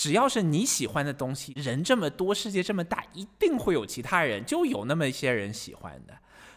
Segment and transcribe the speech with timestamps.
[0.00, 6.14] 只要是你喜欢的东西，人这么多，世界这么大，一定会有其他人，就有那么一些人喜欢的。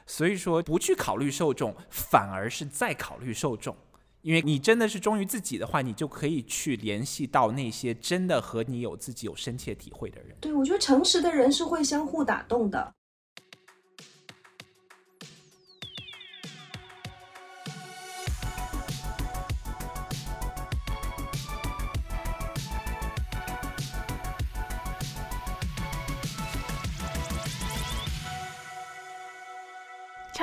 [0.08, 3.76] 所以说，不去考虑受众，反而是在考虑受众。
[4.22, 10.38] 因为你真的是忠于自己的话，你就可以去联系到那些真的和你有自己有深切体会的人。
[10.40, 12.94] 对，我觉得诚实的人是会相互打动的。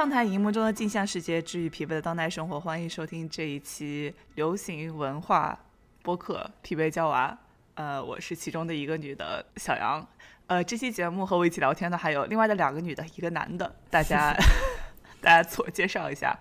[0.01, 2.59] 畅谈荧幕中的镜像世界，治愈疲惫的当代生活。
[2.59, 5.59] 欢迎收听这一期流行文化
[6.01, 7.31] 播客《疲惫娇娃》。
[7.75, 10.09] 呃，我是其中的一个女的小杨。
[10.47, 13.71] 呃，这期节目和我一起聊天的还有另外的两个女的，一个男的。
[13.91, 14.35] 大家，
[15.21, 16.35] 大家自我介绍一下。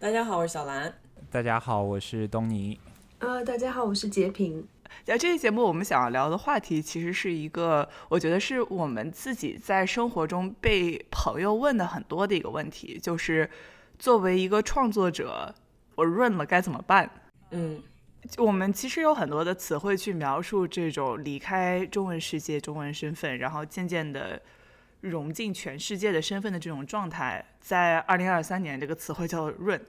[0.00, 0.92] 大家好，我是小兰。
[1.30, 2.80] 大家好，我是东尼。
[3.20, 4.66] 呃，大家好，我是截屏。
[5.04, 13.48] 在这期节目，我们想要聊的话题，其实是一个，我觉得是我们自己在生活中被朋友问的很多的一个问题，就是
[13.98, 15.54] 作为一个创作者，
[15.94, 17.10] 我润了该怎么办？
[17.52, 17.82] 嗯，
[18.36, 24.40] 我们其实有很多的词汇去描述这种离开中文世界、中文身份，然后渐渐的
[25.00, 29.80] 融进全世界的身份的这种状态，在二零二三年，这个词汇叫润。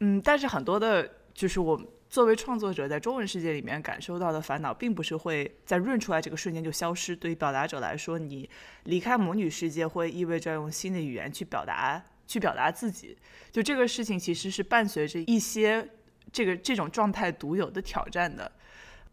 [0.00, 1.80] 嗯，但是很多的，就是我。
[2.16, 7.14] 作为创作者，在中文世界里面感受到的烦恼，并不是会在润出来这个瞬间就消失。
[7.14, 8.48] 对于表达者来说，你
[8.84, 13.14] 离开母女世界，会意味着用新的语言去表达，去表达自己。
[13.52, 15.86] 就这个事情，其实是伴随着一些
[16.32, 18.50] 这个这种状态独有的挑战的。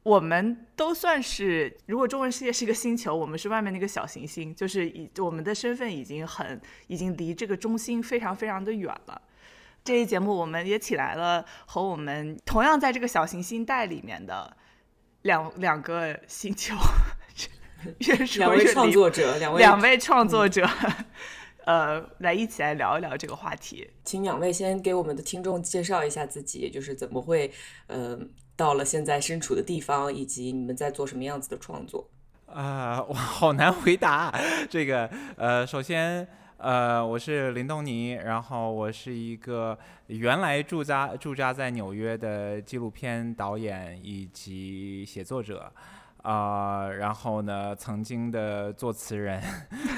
[0.03, 9.21] 我们都算是，如果中文世界是一个星球，我们是外面那个小行星，就是以我们的身份已经很，已经离这个中心非常非常的远了。
[9.83, 14.55] 这一节目，我们也请来了和我们同样在这个小行星带里面的
[15.23, 16.73] 两两个星球，
[18.37, 20.65] 两位创作者，两位两位创作者，
[21.65, 23.89] 呃，来一起来聊一聊这个话题。
[24.05, 27.51] 请两位先给我们的听众介绍一下自己，就是怎么会
[27.87, 28.17] 呃
[28.55, 32.09] 到了现在身处的地方，以及你们在做什么样子的创作。
[32.45, 34.33] 啊，我，好难回答
[34.69, 35.09] 这个。
[35.35, 36.25] 呃，首先。
[36.63, 45.69] 呃，我是林东尼，然后我是一个原来驻扎驻扎在纽约的纪录片导演以及写作者，
[46.21, 49.43] 啊，然后呢，曾经的作词人，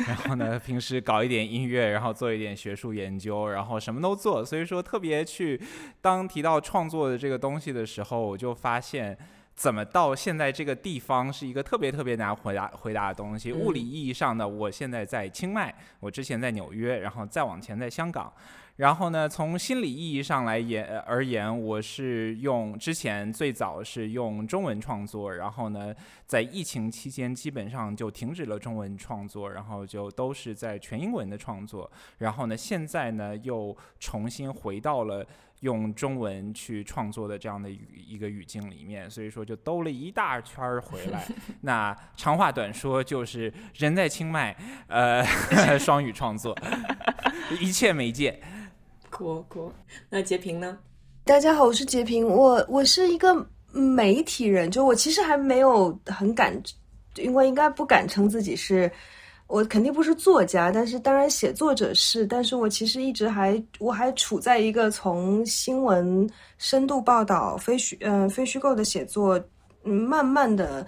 [0.08, 5.62] 然后呢，平时搞一点音乐，然后做一点学术研究，然后什么都做，所以说特别去
[6.02, 9.16] 当提到创作的这个东西的时候，我就发现。
[9.56, 13.54] 怎么到现在这个地方是一个特别特别难回答回答的东西。
[13.54, 18.32] 物理意义上的，我现在在清迈，我之前在纽约，然后再往前在香港。
[18.76, 25.96] 然后呢，从心理意义上来言而言，我是用之前最早是用中文创作，然后呢，
[26.26, 31.90] 在疫情期间基本上就停止了中文创作，然后就都是在全英文的创作。
[32.18, 35.26] 然后呢，现在呢又重新回到了。
[35.66, 41.26] 用中文去创作的这样的语一个语境里面，所以说就兜了一大圈儿回来。
[41.60, 44.56] 那长话短说，就是人在清迈，
[44.88, 45.26] 呃，
[45.80, 46.56] 双语创作，
[47.60, 48.40] 一切媒介。
[49.10, 49.74] 过过，
[50.08, 50.78] 那截屏呢？
[51.24, 53.36] 大家好，我是截屏，我我是一个
[53.72, 56.62] 媒体人，就我其实还没有很敢，
[57.16, 58.92] 因为应该不敢称自己是。
[59.48, 62.26] 我肯定不是作家，但是当然写作者是。
[62.26, 69.40] 但是我其实一直还，我还处在一个从新闻深度报道、非虚嗯非虚构的写作，
[69.84, 70.86] 嗯，慢慢的，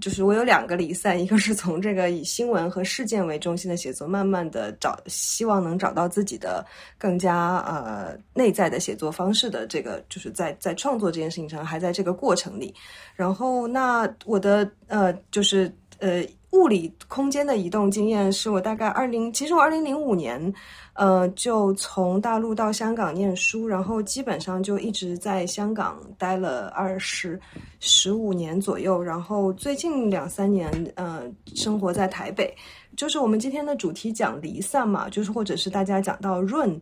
[0.00, 6.64] 就是我有两个离散，一个是从这个以新闻和事件为中心的写作，慢慢的找，希望能找到自己的
[6.96, 12.74] 更加呃内在的写作方式的这个，就是在在创作这件事情上还在这个过程里。
[13.14, 16.24] 然后那我的呃就是呃。
[16.52, 20.52] 物理空间的移动经验是我大概二零，其实我二零零五年，
[20.94, 27.38] 呃，就从大陆到香港念书，然后基本上就一直在香港待了二十
[27.80, 31.22] 十五年左右，然后最近两三年，呃，
[31.54, 32.52] 生活在台北。
[32.96, 36.80] 就是我们今天的主题讲离散嘛，就是或者是大家讲到润，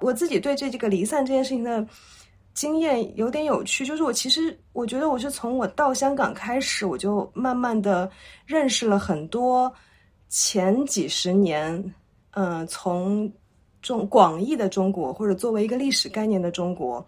[0.00, 1.86] 我自己对这这个离散这件事情的。
[2.54, 8.08] 经验有点有趣，就是我其实我觉得我是从我到香港开始，我就慢慢的
[8.46, 9.70] 认识了很多
[10.28, 11.94] 前几十年，
[12.30, 13.30] 嗯，从
[13.82, 17.04] 中广义的中国或者作为一个历史概念的中国，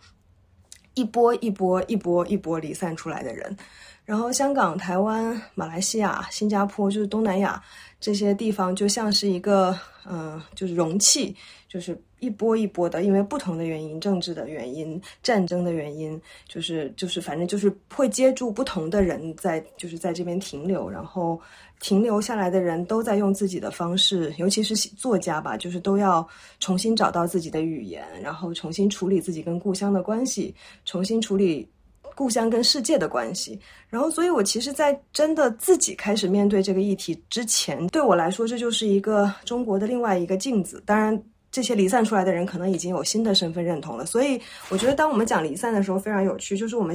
[0.94, 3.56] 一波一波一波一波离散出来的人，
[4.04, 7.62] 然后香港、台湾、马来西亚、新加坡，就是东南亚
[8.00, 11.36] 这些地方，就像是一个嗯，就是容器，
[11.68, 11.96] 就是。
[12.20, 21.38] 一波一波的，因为不同的原因，政治的原因、战争的原因，就是就是反正就是会接住不同的人在就是在这边停留，然后
[21.78, 26.26] 停留下来的人都在用自己的方式，尤其是作家吧，就是都要
[26.58, 30.54] 重新找到自己的语言，然后重新处理自己跟故乡的关系，
[30.86, 31.68] 重新处理
[32.14, 33.60] 故乡跟世界的关系。
[33.90, 40.82] 然后，所以我其实，在真的自己开始面对这个议题之前，对我来说，这就是一个中国的另外一个镜子。
[40.86, 41.22] 当然。
[41.56, 44.38] 这些离散出来的人可能已经有新的身份认同了，所以
[44.68, 46.94] 我觉得当我们讲离散的时候非常有趣，就是我们。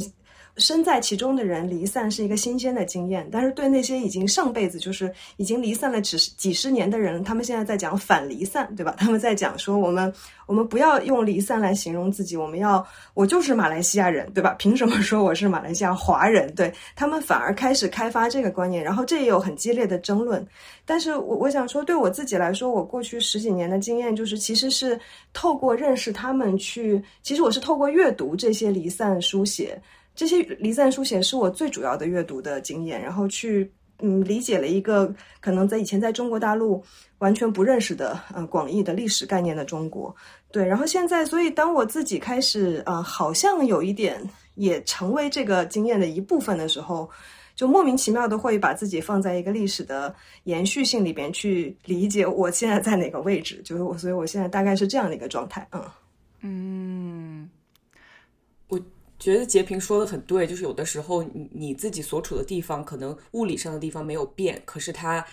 [0.57, 8.95] 身在其中的人离散是一个新鲜的经验，但是对那些已经上辈子就是已经离散了几十几十年的人，他们现在在讲反离散，对吧？
[8.98, 10.13] 他们在讲说我们
[10.45, 14.53] 我们不要用离散来形容自己，我们要我就是马来西亚人，对吧？
[14.59, 16.54] 凭什么说我是马来西亚华人？
[16.54, 20.45] 对他们反而开始开发这个观念，然后这也有很激烈的争论。
[20.86, 25.00] 但是我我想说，对我自己来说，我过去十几年的经验就是，其实是
[25.31, 29.81] 透过认识他们去，其实我是透过阅读这些离散书写。
[30.13, 36.84] 这些离散书写是我最主要的阅读的经验，然后去嗯理解了一个可能在以前在中国大陆
[37.19, 40.13] 完全不认识的呃广义的历史概念的中国，
[40.52, 44.22] 对，然后现在所以当我自己开始啊好像有一点
[44.56, 47.10] 也成为这个经验的一部分的时候，
[47.56, 55.84] 就莫名其妙的会把自己放在一个历史的延续性里边去理解我现在在哪个位置，就是我，所以我现在大概是这样的一个状态，嗯
[56.42, 57.50] 嗯。
[59.21, 65.23] 觉得截屏说的很对，就是有的时候你你自己所处的地方可能物理上的地方没有变，可是它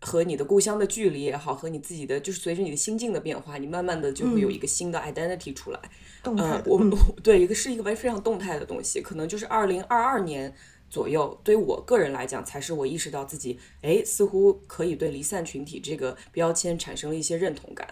[0.00, 5.80] 和你的故乡的距离也好，和你自己的就是随着你的心境的变化，你慢慢的就会有一个新的 identity 出来。
[6.24, 10.52] 嗯，我们对一个是一个非常动态的东西，可能就是二零二二年
[10.90, 17.86] 左右，对于我个人来讲，才是我意识到自己哎，似乎可以对离散群体这个标签产生了一些认同感。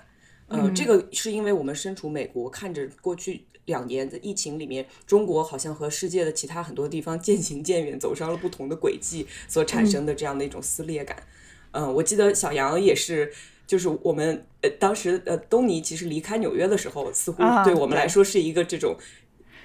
[0.48, 3.46] 嗯，这个是因为我们身处美国，看着过去。
[3.66, 11.16] 两年的疫情里面，中国好像和世界的其他很多地方渐行渐远，走上了不同的轨迹，所产生的这样的一种撕裂感。
[11.72, 13.32] 嗯，我记得小杨也是，
[13.66, 18.96] 就是我们呃当时呃东尼其实离开纽约的时候，似乎对我们来说是一个这种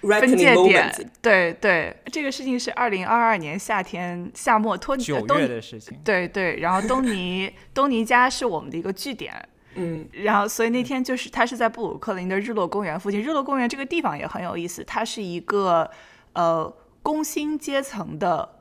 [0.01, 1.11] 分界点。
[1.21, 5.99] 对对，这个事情是二零二二年夏天夏末托尼九月的事情。
[6.03, 9.47] 对对，然后东尼 东尼家是我们的一个据点。
[9.79, 13.21] 嗯，然后所以那天就是他是在布鲁克林的日落公园附近。
[13.21, 15.89] 日落公园这个地方也很有意思，它是一个
[16.33, 16.71] 呃
[17.01, 18.57] 工薪阶层的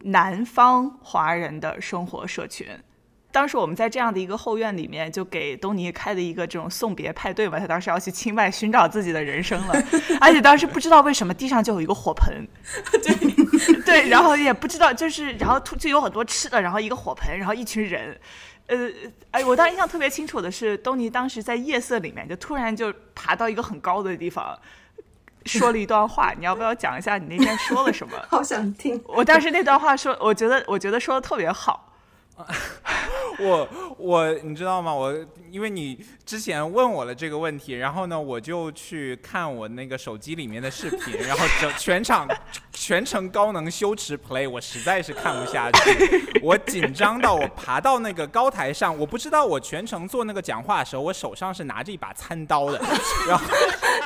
[0.00, 2.66] 南方华人的生活社群。
[3.30, 7.58] 当时我们在这样的一个后院里面，就给东尼开的一个这种送别派对嘛。
[7.58, 9.74] 他当时要去清迈寻找自己的人生了，
[10.20, 12.48] 而且当时不知道为什么地上就有一个火盆，
[13.02, 18.18] 对 对，然后也不知道就是然后突就有很多吃的，然后一个火盆，然后一群人。
[18.68, 18.88] 呃，
[19.30, 24.58] 哎，我当印象特别清楚的是，东尼当时在夜色里面，就突然就爬到一个很高的地方，
[25.46, 26.32] 说了一段话。
[26.38, 28.16] 你要不要讲一下你那天说了什么？
[28.28, 29.02] 好想听。
[29.08, 31.86] 我当时那段话说，我觉得，我觉得说的特别好。
[33.40, 33.68] 我
[33.98, 34.94] 我你知道吗？
[34.94, 35.12] 我
[35.50, 42.28] 因为你之前问我了这个问题，然后呢，我就去看我那个手机里面的视频， 然后整全场
[42.70, 52.78] 全程高能羞耻 play，我实在是看不下去， 我紧张到我爬到那个高台上，我不知道我全程做那个讲话的时候，我手上是拿着一把餐刀的，
[53.26, 53.46] 然后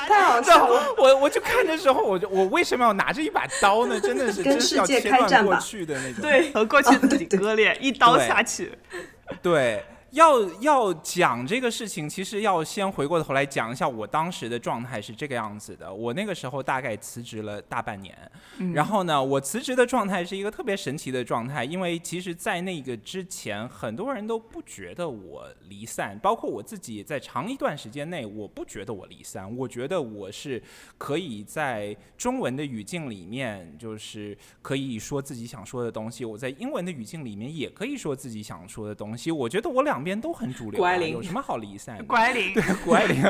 [0.07, 3.99] 太好笑了，我我就看的时候，我就我为什么要拿着一把刀呢？
[3.99, 8.71] 真的是真是要切断过去的那种，对，和过去自己割裂，一刀下去。
[9.41, 15.91] 对，要要讲这个事情，其实要先回过头来讲一下我当时的状态是这个样子的。
[15.91, 18.15] 我那个时候大概辞职了大半年，
[18.75, 30.61] 然后呢，我辞职的状态是一个特别神奇的状态，因为其实，在那个之前，很多人都不觉得我离散，包括我自己，在长一段时间内，我不觉得我离散，我觉得我是
[30.99, 39.31] 可以在中文的语境里面，就是可以说自己想说的东西；我在英文的语境里面，也可以说自己想说的东西。
[39.31, 40.79] 我觉得我两边都很主流，
[41.11, 41.97] 有什么好离散？
[42.05, 43.23] 乖灵，对，乖灵，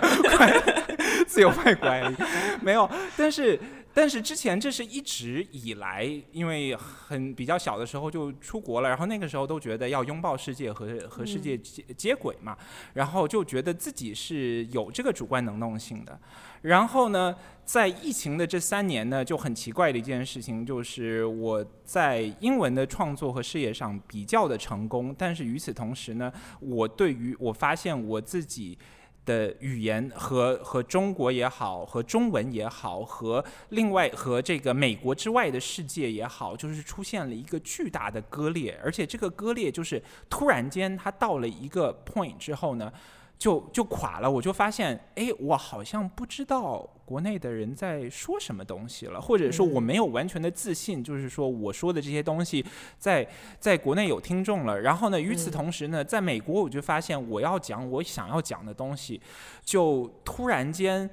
[1.28, 2.18] 自由派乖灵，
[2.62, 2.90] 没有。
[3.16, 3.60] 但是，
[3.94, 12.58] 但是之前这是一直以来，因为很比较小的时候就出国了，然后那个时候都觉得要拥抱世界和和世界接接轨嘛，
[12.94, 16.20] 然后就觉得自己是有这个主观能动性的。
[16.64, 17.36] 然后呢，
[17.66, 26.32] 在疫情的这三年呢，就很奇怪的一件事情，就是我在英文的创作和事业上比较的成功，但是与此同时呢，
[26.62, 28.78] 我对于我发现我自己
[29.26, 42.92] 的语言和和中国也好，和中文也好，和另外和这个美国之外的世界也好，就是出现了一个巨大的割裂，而且这个割裂就是突然间它到了一个 point 之后呢。
[43.38, 52.66] 就就垮了，我就发现，哎，我好像不知道国内的人在说什么东西了，或者说我没有完全的自信，就是说我说的这些东西
[52.98, 53.28] 在
[53.60, 54.80] 在国内有听众了。
[54.80, 59.22] 然后呢，与此同时呢，在美国我就发现，我要讲我想要讲的东西，
[59.64, 61.10] 就突然间。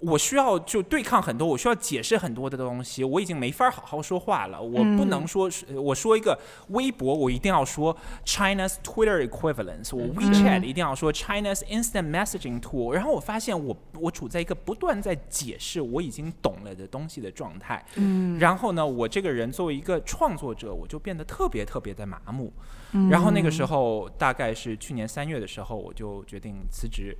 [0.00, 4.62] 我需要就对抗很多，我需要解释很多的东西，我已经没法好好说话了。
[4.62, 6.38] 我不能说，我说一个
[6.68, 12.92] 微博，我一定要说 China's Twitter equivalence，我 WeChat 一定要说 China's instant messaging tool。
[12.92, 17.84] 然后我发现，我我处在一个不断在解释我已经懂了的东西的状态。
[17.96, 18.38] 嗯。
[18.38, 22.52] 然后呢，我这个人作为一个创作者，我就变得特别特别的麻木。
[22.92, 23.10] 嗯。
[23.10, 27.16] 然后那个时候，大概是去年三月的时候，我就决定辞职。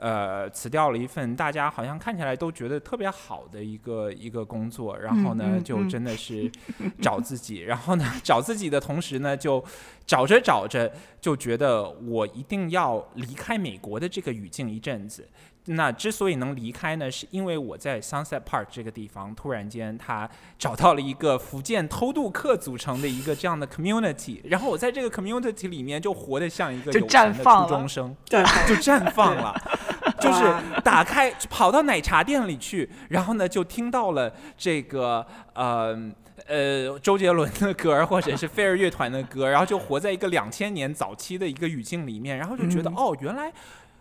[0.00, 6.50] 呃，辞掉了一份大家好像看起来都觉得特别好的一个一个工作，然后呢，就真的是
[7.02, 9.62] 找自己，然后呢，找自己的同时呢，就
[10.06, 10.90] 找着找着
[11.20, 15.28] 就觉得我一定要离开美国的这个语境一阵子。
[15.66, 20.28] 那之所以能离开呢，是因为我在 Sunset Park 这个地方突然间他
[20.58, 29.54] 找到了一个福建偷渡客组成的一个这样的 community，然后我在这个 community 里面就活得像一个有钱的初中生，对，就绽放了。
[30.20, 30.44] 就是
[30.84, 35.98] 打开跑到奶茶店里去，然后呢就听到了这个呃
[36.46, 43.52] 呃周杰伦的歌，或者是飞儿乐团的歌，然后就活在一个两千年早期的一个语境里面，然后就觉得哦，原来。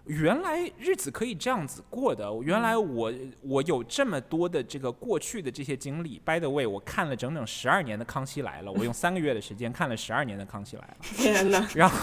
[0.09, 2.27] 原来日子可以这样子过的。
[2.41, 3.13] 原来我
[3.43, 6.19] 我有这么多的这个过去的这些经历。
[6.25, 10.95] By the way，我看了整整十二年的《康熙来了》，我用三个月的时间看了十二年的《康熙来了》。
[11.15, 11.67] 天哪！
[11.77, 11.95] 然后，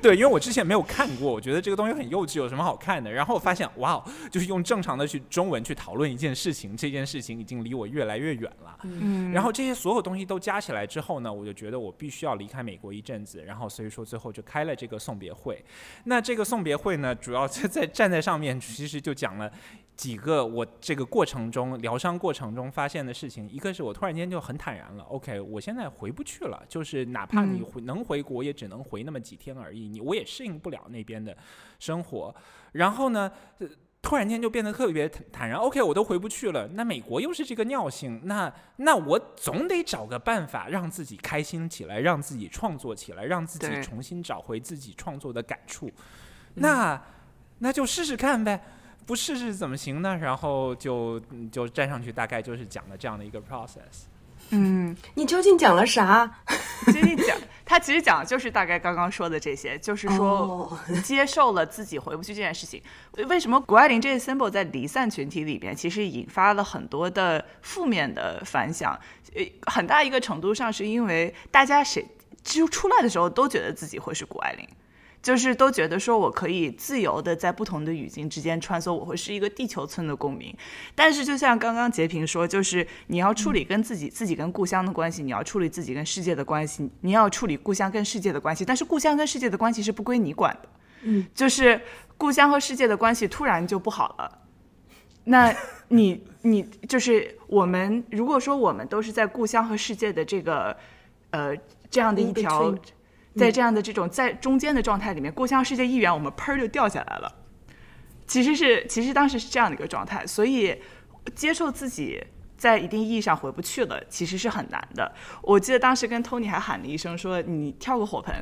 [0.00, 3.10] 对，因为我之前没有看过，我觉得这个东西很幼稚，有什么好看的？
[3.10, 4.00] 然后我发现，哇，
[4.30, 8.78] 就是用正常的去中文去讨论一件事情，这件事情已经离我越来越远了。
[8.84, 9.32] 嗯。
[9.32, 13.42] 然后这些所有东西都加起来之后呢，我就觉得我必须要离开美国一阵子。
[13.42, 15.60] 然后所以说最后就开了这个送别会。
[16.04, 17.12] 那这个送别会呢？
[17.24, 19.50] 主要在 在站在上面，其实就讲了
[19.96, 23.48] 几个我这个过程中疗伤过程中发现的事情。
[23.48, 31.34] 一个是我突然间就很坦然了，OK，我现在回不去了，就是哪怕你回能回国，也只能回那么几天而已，你我也适应不了那边的
[31.78, 32.34] 生活。
[32.72, 33.32] 然后呢，
[34.02, 36.68] 突然间就变得特别坦然，OK，我都回不去了。
[36.74, 45.90] 那美国又是这个尿性，那那我总得找个办法让自己开心起来，让自己创作起来，让自己重新找回自己创作的感触。
[46.54, 47.00] 那
[47.58, 48.62] 那就试试看呗，
[49.06, 50.16] 不试试怎么行呢？
[50.16, 51.20] 然后就
[51.50, 54.06] 就站上去，大概就是讲了这样的一个 process。
[54.50, 56.30] 嗯，你究竟讲了啥？
[56.86, 57.34] 究竟讲，
[57.64, 62.82] 他其实讲的就是大概刚刚说的这些，就是说接受了自己回不去这件事情。
[63.26, 68.98] 为什么谷爱凌这个 symbol 在离散群体里边，其实引发了很多的负面的反响？
[69.34, 72.06] 呃，很大一个程度上是因为大家谁
[72.42, 74.68] 就出来的时候都觉得自己会是谷爱凌。
[75.24, 80.54] 就是都觉得说我可以自由的在不同的语境之间穿梭，我会是一个地球村的公民。
[80.94, 88.66] 但是就像刚刚截屏说，就是你要处理跟自己、自己跟故乡的关系，你要处理自己跟世界的关系，你要处理故乡跟世界的关系。
[88.66, 90.68] 但是故乡跟世界的关系是不归你管的，
[91.04, 91.80] 嗯，就是
[92.18, 94.40] 故乡和世界的关系突然就不好了。
[95.24, 95.50] 那
[95.88, 100.76] 你你就是我们，如果说我们都是在故乡和世界的这个
[101.30, 101.56] 呃
[101.90, 102.74] 这样的一条。
[103.36, 107.32] 在这样的这种在中间的状态里面，故乡世界一远，我们砰就掉下来了。
[108.26, 110.80] 其实是，其实当时是这样的一个状态，所以
[111.34, 112.24] 接受自己
[112.56, 115.12] 在一定意义上回不去了，其实是很难的。
[115.42, 118.34] 我记得当时跟 Tony 还喊了一声说：“你跳个火盆。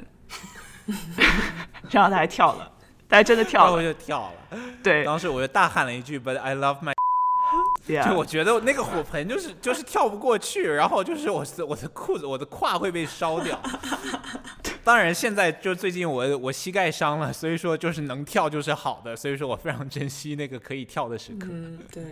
[1.90, 2.70] ”然后他还跳了，
[3.08, 4.58] 他还真的跳了，我就跳了。
[4.82, 6.92] 对，当时我就大喊了一句：“But I love my。
[8.06, 13.60] ”就我觉得那个火盆就是就是跳不过去，然后就是我我的裤子我的胯会被烧掉。
[14.84, 21.48] 当然现在就最近我我膝盖伤了，所以说就是能跳就是好的，所以说我非常珍惜那个可以跳的时刻。
[21.50, 22.02] 嗯，对。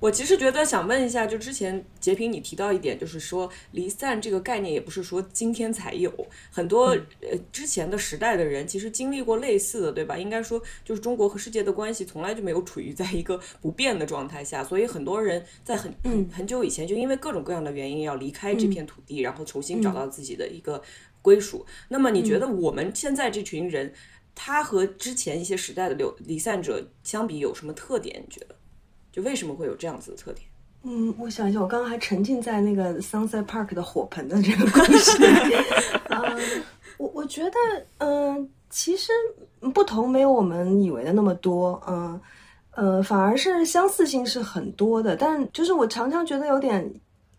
[0.00, 6.10] 我其实觉得想问一下，就之前截屏你提到一点，就是说离散这个概念也不是说今天才有，
[6.50, 10.16] 很多呃之前的时代的人其实经历过类似的，对吧？
[10.16, 20.82] 应该说就是中国和世界的关系从来就没有处于在一个不变的状态下，所以很多人在很很很久以前就因为各种各样的原因要离开这片土地，然后重新找到自己的一个
[21.22, 21.64] 归属。
[21.88, 23.92] 那么你觉得我们现在这群人，
[24.34, 28.22] 他和之前一些时代的流离散者相比有什么特点？
[28.26, 28.54] 你觉得？
[29.12, 30.46] 就为什么会有这样子的特点？
[30.82, 35.26] 嗯，我想一下，我刚刚还沉浸在那个 Sunset Park 的火盆的这个故事里。
[36.08, 36.62] 嗯，
[36.96, 37.58] 我我觉得，
[37.98, 39.12] 嗯，其实
[39.74, 41.82] 不同没有我们以为的那么多。
[41.86, 42.18] 嗯，
[42.70, 45.14] 呃，反而是相似性是很多的。
[45.14, 46.90] 但就是我常常觉得有点，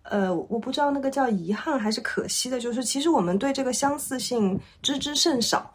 [0.03, 5.73] 呃，我不知道那个叫遗憾还是可惜的，就是其实我们对这个相似性知之甚少。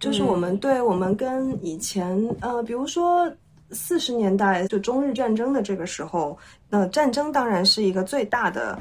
[0.00, 3.28] 就是我们对我们跟以前呃，比如说
[3.72, 6.38] 四十年代就中日战争的这个时候，
[6.70, 8.78] 那战争当然是一个最大的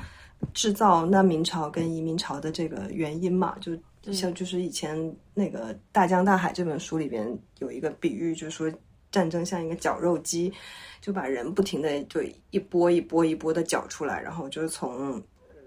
[0.54, 4.96] 制造难民潮跟移民潮的这个原因嘛，就像就是以前
[5.34, 7.28] 那个《大江大海》这本书里边
[7.58, 8.72] 有一个比喻，就是说
[9.12, 10.54] 战争像一个绞肉机，
[11.08, 12.22] 就把人不停的就
[12.52, 15.24] 一波一波一波的搅出来，然后就是从。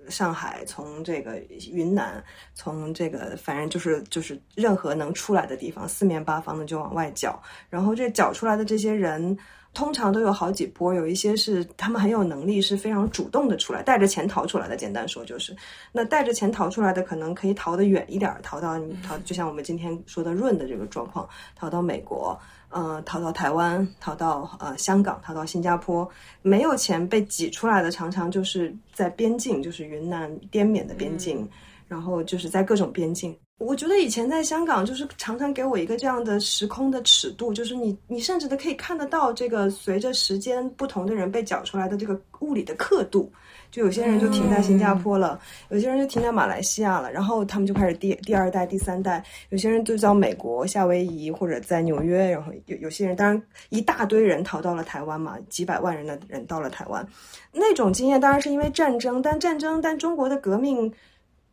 [0.08, 7.40] 上海从这个云南，从这个反正就是就是任何能出来的地方，四面八方的就往外搅。
[7.68, 9.38] 然后这搅出来的这些人，
[9.72, 14.74] 通常都有好几波，有一些是他们很有能力，是非常主动的出来，带着钱逃出来的。
[14.74, 15.54] 简单说就是，
[15.92, 22.36] 那带着钱逃出来的，可能可以逃得远一点，逃到逃，就像我们今天说的润的这个状况，逃到美国。
[22.70, 26.08] 呃，逃到台湾，逃到呃香港，逃到新加坡，
[26.40, 31.48] 没有钱被挤出来的，常常就是在边境，就是云南滇缅的边境，
[31.88, 33.36] 然后就是在各种边境。
[33.58, 43.30] 我觉得以前在香港，就是常常给我一个这样的时空的尺度，就是你你甚至都可以看得到这个随着时间不同的人被搅出来的这个物理的刻度。
[43.70, 57.06] 就有些人就停在新加坡了，有些人就停在马来西亚了，然后他们就开始第第二代、第三代，有些人就到美国夏威夷或者在纽约，然后有有些人当然一大堆人逃到了台湾嘛，几百万人的人到了台湾，
[57.52, 60.92] 那种经验当然是因为战争，但战争但中国的革命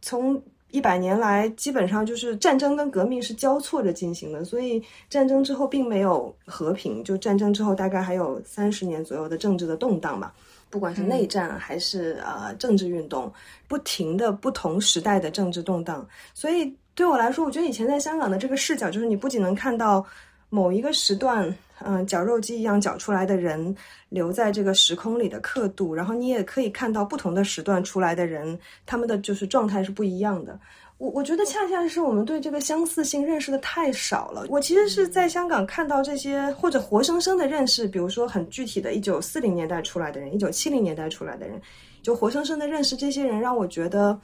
[0.02, 10.32] 从一百年来基本上就是战争跟革命是交错着进行的，所以战争之后并没有和平，就战争之后大概还有三十年左右的政治的动荡嘛。
[10.70, 13.32] 不管是内战还是呃政治运动，
[13.68, 20.06] 不停的不同时代的政治动荡，所以对我来说，我觉得以前在香港的这个视角，就是你不仅能看到
[20.50, 23.76] 某一个时段，嗯，绞肉机一样绞出来的人
[24.10, 30.60] 留在这个时空里的刻度，然后你也可以看到不同的时段出来的人，他们的就是状态是不一样的。
[30.98, 34.46] 我我觉得恰恰是我们对这个相似性认识的太少了。
[34.50, 41.62] 我其实是在香港看到这些，或者活生生的认识，比如说很具体的，一九四零年代出来的人，一九七零年代出来的人，
[42.02, 44.20] 就活生生的认识这些人，让我觉得，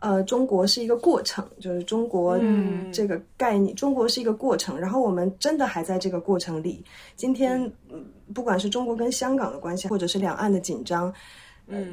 [0.00, 2.38] 呃，中国是一个过程，就是中国
[2.92, 4.78] 这个概念，中国是一个过程。
[4.78, 6.84] 然后我们真的还在这个过程里。
[7.16, 7.72] 今天，
[8.34, 11.10] 不管是中国跟香港的关系，或者是两岸的紧张。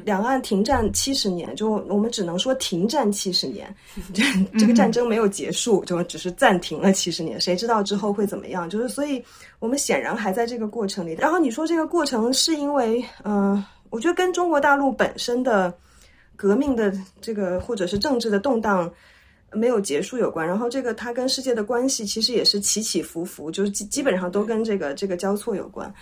[0.04, 3.72] 两岸停战七十年，就我们只能说停战七十年，
[4.12, 4.22] 这
[4.58, 7.40] 这个战争没有结束，就只是暂停了七十年。
[7.40, 8.68] 谁知道之后会怎么样？
[8.68, 9.24] 就是所以，
[9.58, 11.14] 我们显然还在这个过程里。
[11.14, 15.72] 然后你说这个过程是因为，嗯，我觉得跟中国大陆本身的
[16.34, 18.90] 革命的这个或者是政治的动荡
[19.52, 20.46] 没有结束有关。
[20.46, 25.92] 然后这个它跟世界的关系其实也是起起伏伏，就是基基本上都跟这个这个交错有关。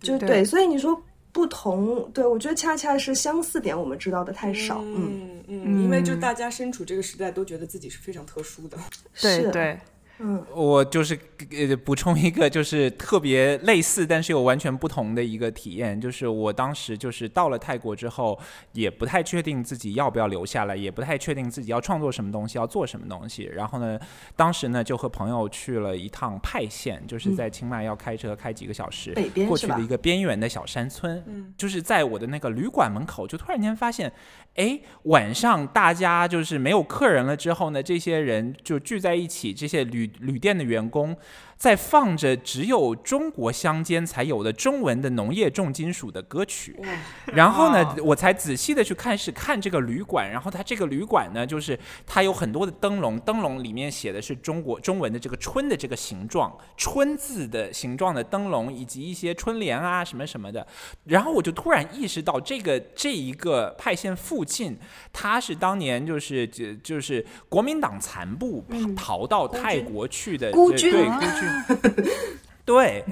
[0.00, 0.96] 就对，所以你说。
[1.36, 4.80] 不同，对我觉得恰恰是相似点，我们知道的太少。
[4.82, 8.78] 嗯嗯，因为就大家身处这个时代，都觉得自己是非常特殊的。
[9.20, 9.78] 对对。
[10.18, 11.18] 嗯，我就是
[11.50, 18.38] 呃补充一个，就是特别类似，但是又完全不同的一个体验，就是我当时就是到了泰国之后，
[18.72, 23.44] 也不太确定自己要不要留下来，也不太确定自己要创作什么东西，要做什么东西。
[23.52, 23.98] 然后呢，
[24.34, 29.14] 当时呢就和朋友去了一趟派县，就是在清迈要开车开几个小时
[29.46, 31.22] 过去的一个边缘的小山村。
[31.26, 34.10] 嗯，就是在我的那个旅馆门口，就突然间发现。
[34.56, 41.16] 哎，晚上大家就是没有客人了之后呢，这些人就聚在一起，这些旅旅店的员工。
[41.56, 46.78] 在放着只有中国乡间才有的中文的农业重金属的歌曲，
[47.26, 60.66] 然后呢，我才仔细的去看是看这个旅馆，然后它这个旅馆呢，就是它有很多的灯笼，灯笼里面写的是中国中文的这个春的这个形状，春字的形状的灯笼，以及一些春联啊什么什么的，
[61.04, 64.78] 然后我就突然意识到，这个这一个派县附近，
[65.10, 68.62] 它是当年就是就就是国民党残部
[68.94, 71.45] 逃到泰国去的孤军，对孤军。
[71.46, 72.36] ですよ。
[72.66, 73.04] 对，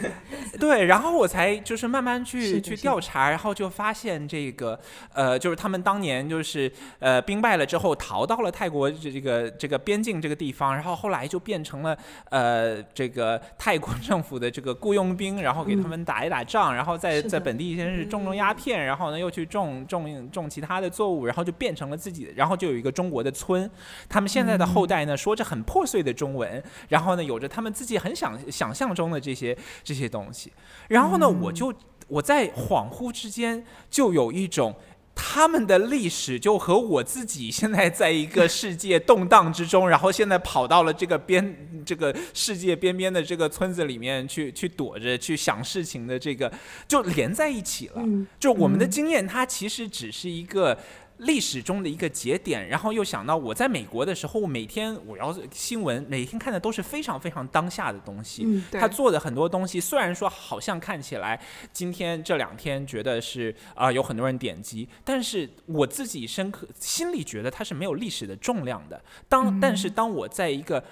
[0.58, 4.80] 对，然后我才就是慢慢去去调查，然后就发现这个
[5.12, 11.94] 呃，就是他们当年就是呃兵败了之后逃到了泰国这个这个边境这个地方，然后后来就变成了
[12.30, 23.70] 呃这个泰国政府的这个雇佣兵，然后给他们打一打仗，然后在在本地先是种种鸦片，然后呢又去种种种其他的作物，然后就变成了自己，然后就有一个中国的村，
[24.08, 29.01] 他们现在的后代呢说着很破碎的中文，然后呢有着他们自己很想想象中。
[29.02, 30.52] 中的这些这些东西，
[30.88, 31.74] 然后呢，我就
[32.06, 34.72] 我在恍惚之间就有一种
[35.14, 41.42] 他们的历史就和我自己现在在一个世界 动荡之中，然后现在跑到了这个边
[41.84, 46.52] 这个世界边边的这个村子里面去去躲着去想事情的这个
[46.86, 48.02] 就连在一起了。
[48.38, 50.78] 就我们的经验，它其实只是一个。
[51.22, 58.44] 历史中的一个节点，然后又想到我在美国的时候，每天我要新闻，每天看的都是非常非常当下的东西。
[58.44, 61.40] 嗯他做的很多东西，虽然说好像看起来
[61.72, 69.00] 今天这两天觉得是啊、有很多人点击，但是我自己深刻心里觉得它是没有历史的重量的。
[69.28, 70.82] 当、但是当我在一个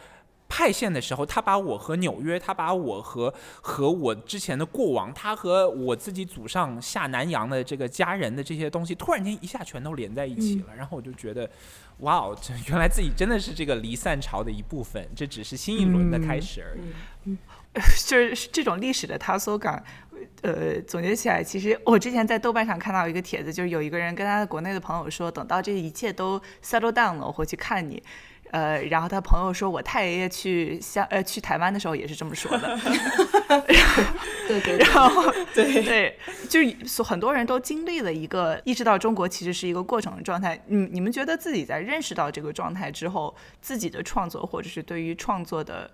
[0.51, 3.33] 派线的时候，他把我和纽约，他把我和
[3.63, 11.49] 和我之前的过往，他和我自己祖上下南洋的这个家人的这些东西，突然间一下全都连在一起了，然后我就觉得，
[11.99, 16.77] 哇哦，这原来自己真的是这个离散潮的一部分，这只是新一轮的开始而
[17.25, 17.37] 已。
[18.05, 19.83] 就是这种历史的塌缩感。
[20.43, 28.03] 呃，总结起来，其实我之前在豆瓣上看到一个帖子，就是有一个人跟他的国内的朋友说，等到这一切都 settle down 了，我会去看你。
[28.51, 32.79] 呃，然后他朋友说，我太爷爷去香呃去台湾的时候也是这么说的。
[34.47, 40.61] 对对对，然后对对，就是所很多人都经历了一个意识到中国其实是一个过程的状态。
[40.67, 45.91] 你，你们觉得自己在认识到这个状态之后，自己的创作或者是对于创作的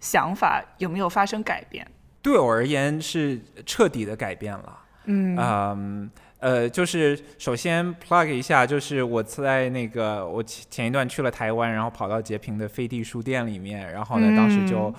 [0.00, 1.86] 想法有没有发生改变？
[2.22, 4.78] 对我而言是彻底的改变了。
[5.04, 6.10] 嗯嗯，
[6.42, 14.94] 呃，就是首先 plug 一下，就是我在那个我前前一段去了台湾，然后跑到截屏的飞地书店里面，然后呢，当时就嗯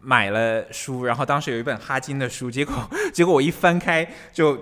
[0.00, 2.74] 买了书，然后当时有一本哈金的书，结果
[3.12, 4.58] 结果我一翻开就。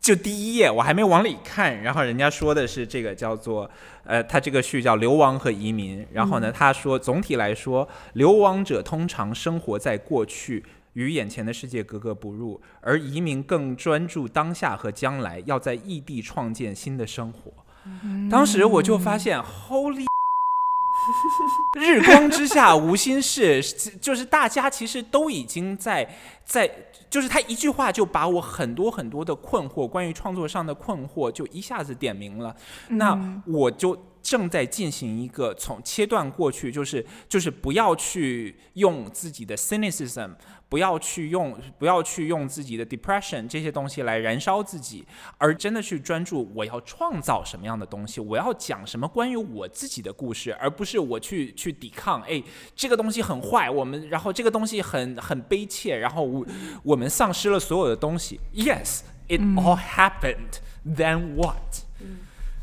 [0.00, 3.70] 就第一页，我还没往里看，然后人家说的是这个叫做，
[4.02, 17.52] 呃，他这个序叫《流亡和移民》，然后呢，他说总体来说，流亡者通常生活在过去，与眼前的世界格格不入，而移民更专注当下和将来，要在异地创建新的生活。
[18.30, 20.04] 当时我就发现，Holy，
[21.80, 23.62] 日光之下无心事，
[24.00, 26.08] 就是大家其实都已经在
[26.44, 26.70] 在，
[27.08, 32.54] 就是他一句话就把我很多很多的困惑，关于创作上的困惑，就一下子点明了。
[32.90, 40.32] 那我就正在进行一个从切断过去，就是就是不要去用自己的 cynicism，
[40.68, 45.06] 不要去用不要去用自己的 depression 这些东西来燃烧自己，
[45.38, 52.42] 而真的去专注我要创造什么样的东西，我要讲什么关于我自己的故事，而不是我去去抵抗，哎，
[52.76, 56.46] 这个东西很坏，我们然后这个东西很很悲切，然后我
[56.82, 58.40] 我们丧失了所有的东西。
[58.54, 60.60] Yes, it all happened.
[60.84, 61.84] Then what?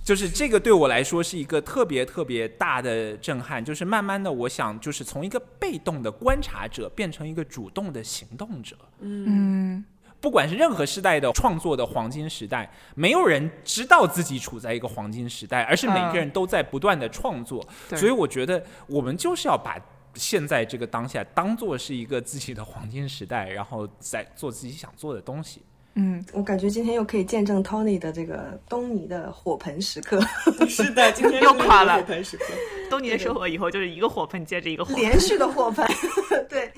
[0.07, 8.77] 就是这个对我来说是一个特别特别大的震撼，就是慢慢的，我想就是从一个被动的观察者变成一个主动的行动者。
[9.01, 9.83] 嗯
[10.21, 17.61] 不管是任何时代的创作的黄金时代，没有人知道自己处在一个黄金时代，而是每个人都在不断的创作。
[17.89, 19.77] 对所以我觉得我们就是要把
[20.13, 25.63] 现在这个当下当做是一个自己的黄金时代，然后再做自己想做的东西。
[25.99, 30.21] 嗯，我感觉今天又可以见证 Tony 的这个东尼的火盆时刻，
[30.69, 32.45] 是的，今天又垮了火盆时刻。
[32.87, 35.01] 东尼的生活以后就是一个火盆接着一个火盆。
[35.01, 35.83] 连续的火盆，
[36.47, 36.71] 对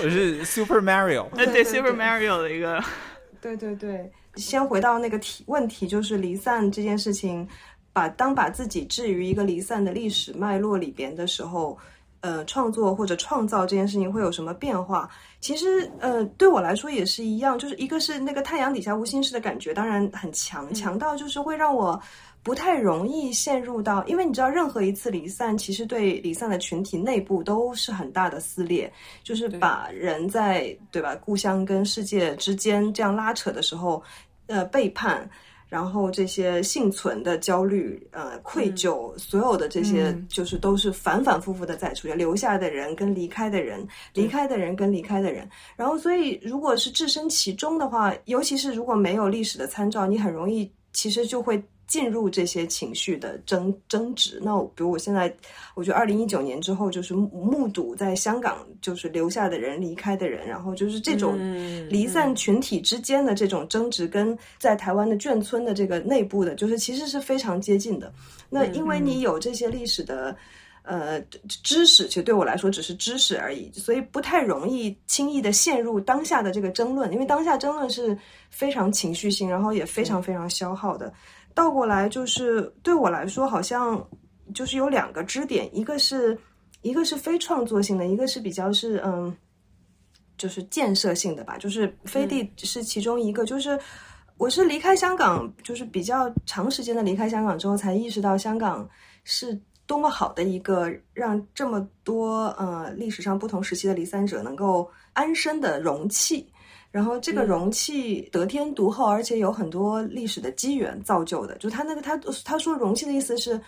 [0.00, 1.24] 我是 Super Mario。
[1.32, 2.80] 呃，对对对 Super Mario 的一个，
[3.40, 4.08] 对对对。
[4.36, 7.46] 先回到那个题问题，就是离散这件事情，
[7.92, 11.76] 把当把自己置于一个离散的历史脉络里边的时候，
[12.22, 15.10] 呃，创作或者创造这件事情会有什么变化？
[15.40, 22.00] 其实，呃，对我来说也是一样，就是一个是那个太阳底下无心事的感觉，当然很强，强到就是会让我
[22.44, 28.92] 不太容易陷入到，因为你知道，任何一次离散，其实对离散的群体内部都是很大的撕裂，
[29.24, 34.00] 就是把人在对吧故乡跟世界之间这样拉扯的时候，
[34.46, 35.28] 呃，背叛。
[35.72, 45.48] 然后这些幸存的焦虑、呃愧疚，所有的这些就是都是反反复复的在出现，留下的人跟离开的人，离开的人跟离开的人。
[45.74, 54.40] 然后，所以如果是置身其中的话，尤其是如果没有历史的参照，你很容易其实就会进入这些情绪的争争执。
[54.42, 55.30] 那我比如我现在，
[55.74, 68.10] 我觉得二零一九年之后，就是目目睹在香港就是留下的人、离开的人，然后就是这种嗯离散群体之间的这种争执，跟在台湾的眷村的这个内部的，就是其实是非常接近的。
[68.48, 70.34] 那因为你有这些历史的。
[70.84, 78.18] 呃，知识其实对我来说只是知识而已，所以不太容易轻易的陷入当下的这个争论，因为当下争论是
[78.50, 81.12] 非常情绪性，然后也非常非常消耗的。
[81.54, 84.06] 倒过来就是对我来说，好像
[84.54, 86.38] 就是有两个支点，一个是
[86.82, 89.34] 一个是非创作性的，一个是比较是嗯，
[90.36, 91.56] 就是建设性的吧。
[91.58, 93.78] 就是飞地是其中一个，就是
[94.36, 98.88] 我是离开香港，就是比较长时间的离开香港之后，才意识到香港
[99.24, 106.48] 是多么好的一个让这么多呃历史上不同时期的离散者能够安身的容器。
[106.92, 111.56] 然后这个容器得天独厚，而且有很多历史的机缘造就的。
[111.56, 113.58] 就他那个他他说容器的意思是，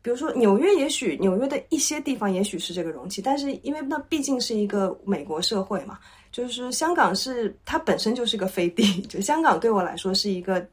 [0.00, 5.98] 比如说纽约，也许纽约的一些地方也许是这个容器，但是因为那毕竟是一个美国社会嘛，
[6.32, 10.66] 就是香港是它本身就是个飞地，就香港对我来说是一个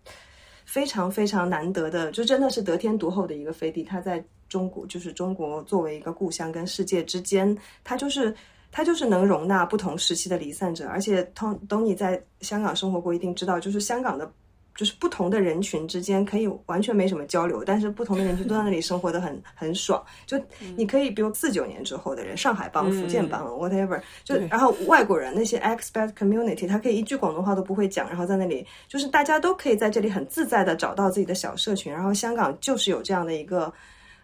[0.64, 3.84] 非常非常难得的，就真的是得天独厚的一个飞地。
[3.84, 8.34] 它在中国就是中国作为一个故乡跟世界之间，它就是。
[8.72, 14.32] 它就是能容纳不同时期的离散者，而且通等你在香港生活过，一定知道，就是香港的，
[14.78, 20.02] 就是不同的人群之间可以完全没什么交流，但是不同的人群都在那里生活的很 很爽。
[20.26, 20.40] 就
[20.78, 31.92] 你可以，比如四九年之后的人，上海帮、福建帮，whatever，就然后外国人那些 expat community，他可以一句广东话都不会讲，然后在那里，就是大家都可以在这里很自在的找到自己的小社群。
[31.92, 33.72] 然后香港就是有这样的一个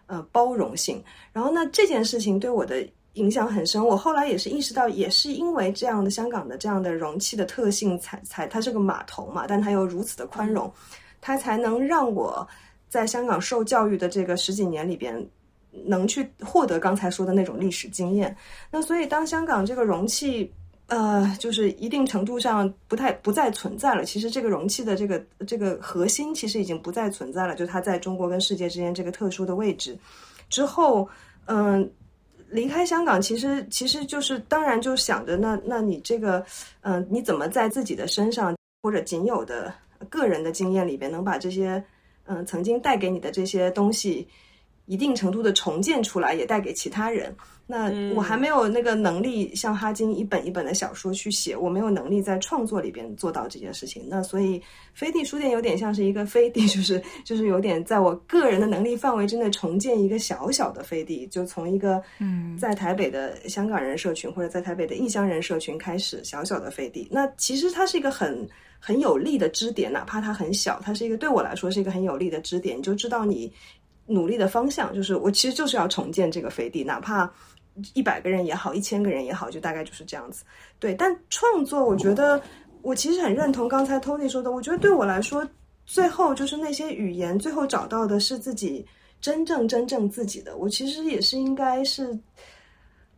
[0.06, 1.04] 呃包容性。
[1.34, 2.88] 然后那这件事情对我的。
[3.18, 10.72] 影响很深，我后来也是意识到，也是因为这样的香港的这样的容器的特性，才才它是个码头嘛，但它又如此的宽容，
[11.20, 12.46] 它才能让我
[12.88, 15.14] 在香港受教育的这个十几年里边，
[15.84, 18.34] 能去获得刚才说的那种历史经验。
[18.70, 20.50] 那所以，当香港这个容器，
[20.86, 29.98] 呃，就是一定程度上不太不再存在了，其实这个容器的这个这个核心其实已经不再存在了，就它在中国跟世界之间这个特殊的位置
[30.48, 31.08] 之后，
[31.46, 31.90] 嗯。
[32.50, 36.44] 离开香港，其实其实就是当然就想着那那你这个，
[36.80, 39.72] 嗯，你怎么在自己的身上或者仅有的
[40.08, 41.82] 个人的经验里边，能把这些
[42.24, 44.26] 嗯曾经带给你的这些东西。
[44.88, 47.32] 一定程度的重建出来，也带给其他人。
[47.70, 54.02] 那我还没有那个能力，像哈金一本一本的小说去写，我没有能力在创作里边做到这件事情。
[54.08, 54.58] 那所以
[54.94, 67.06] 飞地书店有点像是一个飞地， 就是就是有点在我个人的能力范围之内重建一个小小的飞地，就从一个嗯在台北的香港人社群或者在台北的异乡人社群开始，小小的飞地。
[67.10, 68.48] 那其实它是一个很
[68.80, 73.52] 很有力的支点，哪怕它很小，它是一个对我来说是一个很有利的支点，你就知道你。
[74.08, 77.30] 努力的方向就是，我其实就是要重建这个飞地，哪怕
[77.94, 80.42] 一百个人也好，一千个人也好，就大概就是这样子。
[80.80, 82.42] 对，但创作，我觉得
[82.82, 85.46] 我其实很认同刚才 Tony 说的，我觉得对我来说，
[85.84, 88.84] 最后就是那些语言，最后找到的是自己
[89.20, 90.56] 真正真正自己的。
[90.56, 92.18] 我其实也是应该是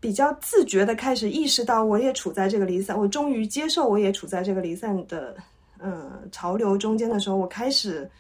[0.01, 5.37] 比较自觉的开始意识到，我也处在这个离散，我终于接受我也处在这个离散的
[5.79, 8.11] 嗯潮流中间的时候，我开始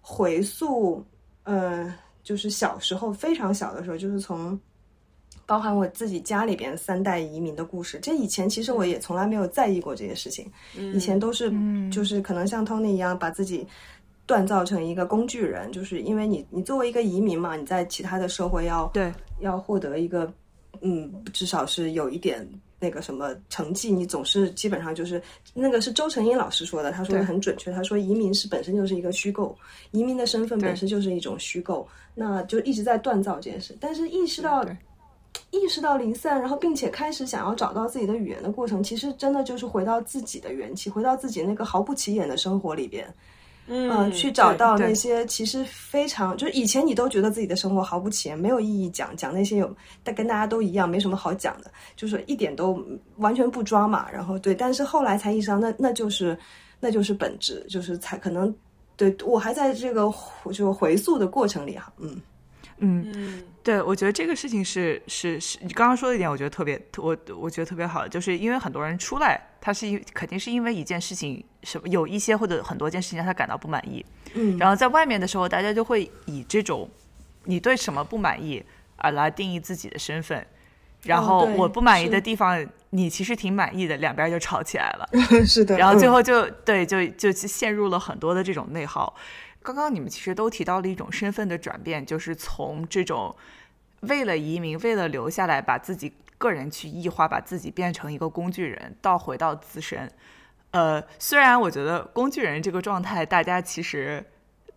[0.00, 1.04] 回溯，
[1.42, 1.92] 呃。
[2.22, 4.58] 就是小时候非常小的时候，就是从
[5.46, 7.98] 包含我自己家里边三代移民的故事。
[8.00, 10.50] 这以前其实我也从来没有在意过这些事情，
[10.94, 11.52] 以前都是
[11.90, 13.66] 就是可能像 Tony 一样把自己
[14.26, 20.32] 锻造成一个工具人，就是因为你你作为一个移民嘛，你在其他的社会要对要获得一个
[20.82, 22.48] 嗯，至少是有一点。
[22.80, 27.70] 那个什么成绩，你总是基本上就是那个是周成英老师说的，他说的很准确。
[27.70, 29.56] 他说移民是本身就是一个虚构，
[29.90, 33.76] 移民的身份本身就是一种虚构，那就一直在锻造这件事。
[33.78, 34.64] 但是意识到
[35.50, 43.06] 意识到零散，然后并且开始想要找到自己的语言的过程，其实真的就是回到自己的元气，回到自己那个毫不起眼的生活里边。
[43.72, 52.84] 嗯，去找到那些其实非常，就是以前你都觉得自己的生活毫不起眼，没有意义，讲讲那些有，但跟大家都一样，没什么好讲的，就是一点都
[53.18, 54.10] 完全不抓嘛。
[54.10, 56.36] 然后对，但是后来才意识到，那那就是
[56.80, 58.52] 那就是本质，就是才可能
[58.96, 60.12] 对我还在这个
[60.52, 62.20] 就回溯的过程里哈，嗯。
[62.82, 76.88] 嗯，对，我觉得这个事情是是是你刚刚说的一点，我觉得特别，我我觉得特别好，就是因为很多人出来，他是因肯定是因为一件事情，什么有一些或者很多件事情让他感到不满意，嗯，然后在外面的时候，大家就会以这种
[77.44, 78.64] 你对什么不满意
[78.96, 80.46] 而来定义自己的身份，
[81.02, 85.06] 然后我不满意的地方，你其实挺满意的，两边就吵起来了，
[85.44, 89.14] 是的，然后最后就对就就陷入了很多的这种内耗。
[89.62, 93.36] 刚刚你们其实都提到了一种身份的转变，就是从这种
[94.00, 100.10] 为了移民、为了留下来，把自己个人去异化，把自己变成一个工具人，到回到自身。
[100.70, 104.24] 呃，虽然我觉得工具人这个状态，大家其实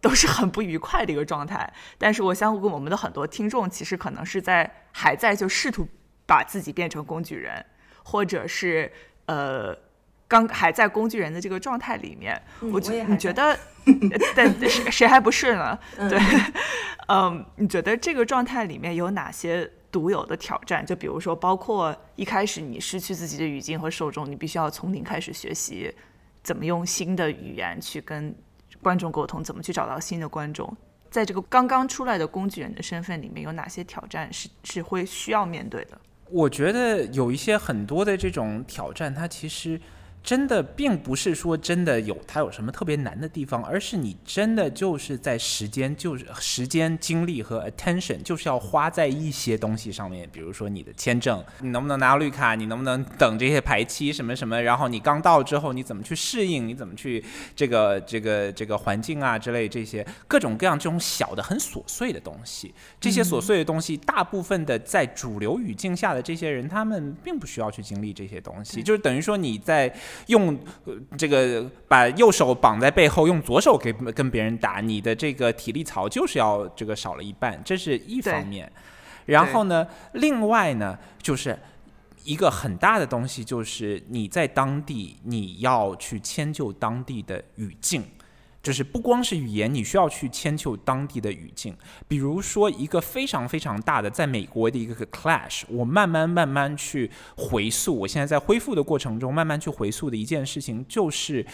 [0.02, 5.88] 都是很不愉快的一个状态，但是我相信我们的很多听众其实可能是在还在就试图
[6.26, 7.66] 把自己变成工具人，
[8.04, 8.92] 或者是
[9.28, 9.78] 呃。
[10.34, 12.42] 刚还在工具人的这个状态里面，
[12.72, 13.56] 我觉你觉得，
[14.36, 15.78] 但 谁谁还不是呢？
[16.10, 16.20] 对，
[17.08, 20.84] 嗯，你觉得这个状态里面有哪些独有的挑战？
[20.84, 25.94] 就比如说，包括一开始你失去自己的语境和受众，你必须要从零开始学习
[26.42, 28.36] 怎么用新的语言去跟
[28.82, 30.76] 观众沟通，怎么去找到新的观众。
[31.12, 35.92] 在这个刚刚出来的工具人的身份里面，有哪些挑战是是会需要面对的？
[36.32, 39.80] 我觉得有一些很多的这种挑战，它其实。
[40.24, 57.22] 真的并不是说真的有它有什么特别难的地方，而是你真的就是在时间就是时间精力和 attention 就是要花在一些东西上面，比如说你的签证，你能不能拿到绿卡，你能不能等这些排期什么什么，然后你刚到之后你怎么去适应，你怎么去
[57.54, 69.94] 这个这个这个环境啊之类这些各种各样这种小的很琐碎的东西，这些琐碎的东西，大部分的在主流语境下的这些人，他们并不需要去经历这些东西，就是等于说你在。
[70.28, 70.58] 用
[71.18, 78.72] 这个把右手绑在背后，用左手给跟别人打，你的这个体力槽就是要这个少了一半，这是一方面。
[79.26, 81.58] 然后呢，另外呢，就是
[82.24, 88.04] 一个很大的东西，就是你在当地你要去迁就当地的语境。
[88.64, 91.76] 就是不光是语言，你需要去迁就当地的语境。
[92.08, 101.46] 比如说，一个非常非常大的在美国的一个 clash，我慢慢慢慢去回溯，我现在在恢复的过程中，慢慢去回溯的一件事情，就是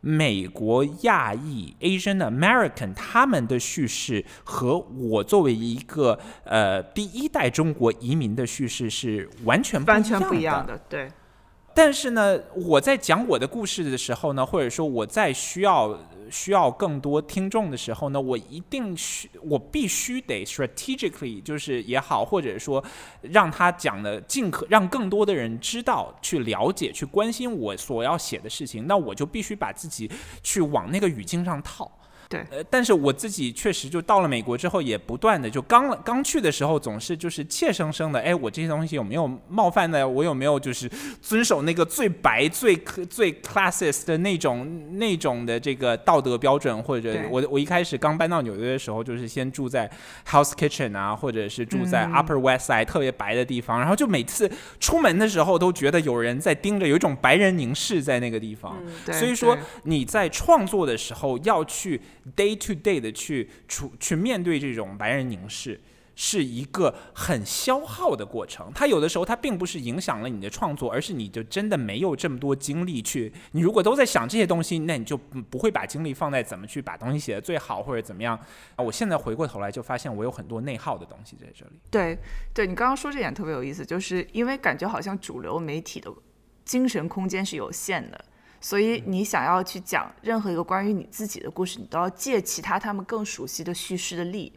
[0.00, 10.76] 美国亚裔 Asian American 他们的叙事和我作为一个呃第一代中国移民的叙事是完全完全不一样的。
[10.88, 11.08] 对。
[11.76, 15.96] 但是呢，我在讲我的故事的时候呢，或者说我在需要。
[16.28, 22.84] 需要更多听众的时候呢，我一定需我必须得 strategically 就是也好，或者说
[23.22, 30.10] 让他讲的尽可让更多的人知道、去了解、去关心我所要写的事情，那我就必须把自己
[30.42, 31.88] 去往那个语境上套。
[32.28, 40.06] 对，呃，但是我自己确实就到了美国之后，也不断的就刚刚去的时候，总是就是怯生生的，哎，我这些东西有没有冒犯的？
[40.08, 40.90] 我有没有就是
[41.22, 42.74] 遵守那个最白、最
[43.08, 46.82] 最 classes 的那种那种的这个道德标准？
[46.82, 49.88] 或者我我一开始刚搬到纽约的时候，就是先住在
[50.28, 58.76] House Kitchen 啊，或者是住在 Upper West Side 特别白的地方，然后就每次出门的时候都觉得有人在盯着，有一种白人凝视在那个地方。
[59.12, 62.00] 所以说你在创作的时候要去。
[62.34, 65.80] Day to day 的去处去面对这种白人凝视，
[66.14, 68.72] 是一个很消耗的过程。
[68.74, 73.32] 它有的时候它并不是影响了你的创作，而是你就真的没有这么多精力去。
[73.52, 78.34] 你如果都在想这些东西，那你就不会把精力放在怎么去把东西写得最好或者怎么样。
[78.76, 81.72] 啊，我现在回过头来就发现我有很多内耗的东西在这里。
[81.90, 82.18] 对，
[82.54, 86.10] 对你刚刚说这点特别有意思，就是因为感觉好像主流媒体的
[86.64, 88.24] 精神空间是有限的。
[88.60, 94.52] 所以你想要去讲任何一个关于你自己的故事，你都要借其他他们更熟悉的叙事的力，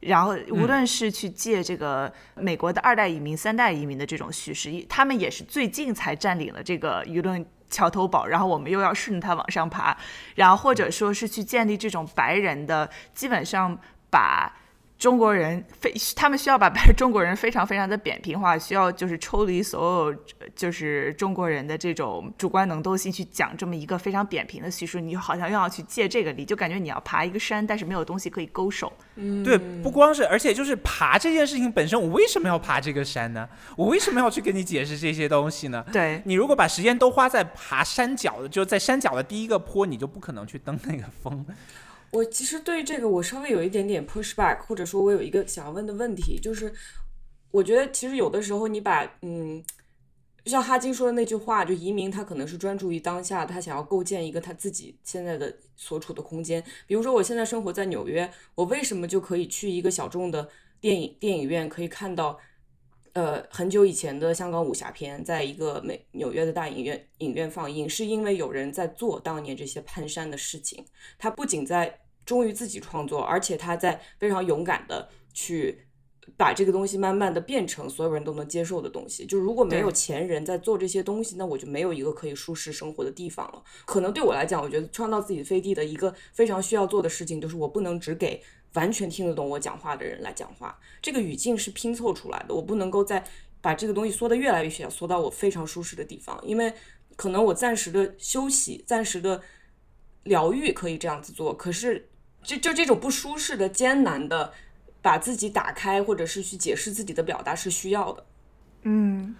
[0.00, 9.96] 然后无论是去借这个美国的二代移民、三代移民的这种叙事，他们也是最近才占领了这个舆论桥头堡，然后我们又要顺着它往上爬，
[10.34, 13.78] 然后或者说是去建立这种白人的，基本上
[14.10, 14.52] 把。
[15.00, 20.16] 中国人非他们需要把中国人非常非常的扁平化，需要就是抽离所有
[20.54, 28.92] 就是中国人的这种主观能动性去讲这么一个非常扁平的叙述，你好像又要去借这个力，就感觉你要爬一个山，但是没有东西可以勾手。
[29.16, 33.48] 嗯，对，不光是，而且就是爬这件事情本身，我为什么要爬这个山呢？
[33.76, 35.82] 我为什么要去跟你解释这些东西呢？
[35.90, 41.42] 对你如果把时间都花在爬山脚的，就在山脚的第一个坡，你就不可能去登那个峰。
[42.12, 46.72] 我其实对这个我稍微有一点点 push back，或者说我有一个想要问的问题，就是
[47.50, 49.62] 我觉得其实有的时候你把嗯，
[50.44, 56.62] 像哈金说的那句话，就移民他可能是专注于当下，他想要构建一个他自己现在的所处的空间。
[56.86, 60.48] 比如说我现在生活在纽约，我为什么就可以去一个小众的
[60.80, 62.38] 电影电影院可以看到？
[63.12, 70.84] 呃，很久以前的香港武侠片，在一个美纽约的大影院影院放映，是因为有人在做当年这些攀山的事情。
[71.18, 75.86] 他不仅在忠于自己创作，而且他在非常勇敢的去
[76.36, 79.26] 把这个东西慢慢的变成所有人都能接受的东西。
[79.26, 83.60] 就如果没有前人在做这些东西，那我就没有一个可以舒适生活的地方了。
[83.84, 88.40] 可能对我来讲，我觉得创造自己飞地的一个非常需要做的事情，就是我不能只给。
[88.74, 92.54] 完全听得懂我讲话的人来讲话，这个语境是拼凑出来的。
[92.54, 93.24] 我不能够再
[93.60, 96.72] 把这个东西缩得越来越小，缩到我非常舒适的地方，因为
[97.16, 99.42] 可能我暂时的休息、暂时的
[100.22, 102.08] 疗愈可以这样子做，可是
[102.44, 104.52] 就就这种不舒适的、艰难的
[105.02, 108.24] 把自己打开，或者是去解释自己的表达是需要的。
[108.82, 109.34] 嗯，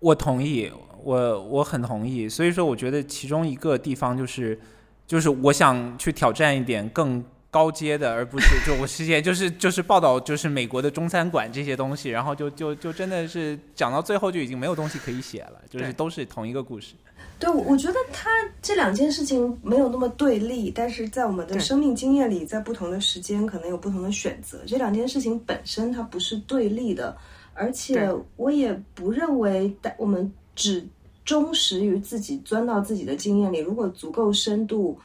[0.00, 2.26] 我同意，我我很同意。
[2.26, 4.58] 所以说，我觉得其中一个地方就是，
[5.06, 7.22] 就是我想去挑战一点更。
[7.52, 16.94] 高阶的，而不是就我之前就是 就是报道就是美国的中餐馆这些东西，然后就就就真的是讲到最后就已经没有东西可以写了，就是都是同一个故事。
[17.38, 18.30] 对，我觉得他
[18.62, 24.62] 这两件事情没有那么对立，但是在我们的生命经验里，在不同的时间可能有不同的选择。
[24.66, 27.14] 这两件事情本身它不是对立的，
[27.52, 30.86] 而且我也不认为我们只
[31.24, 34.96] 忠实于自己，钻到自己的经验里，如果足够深度，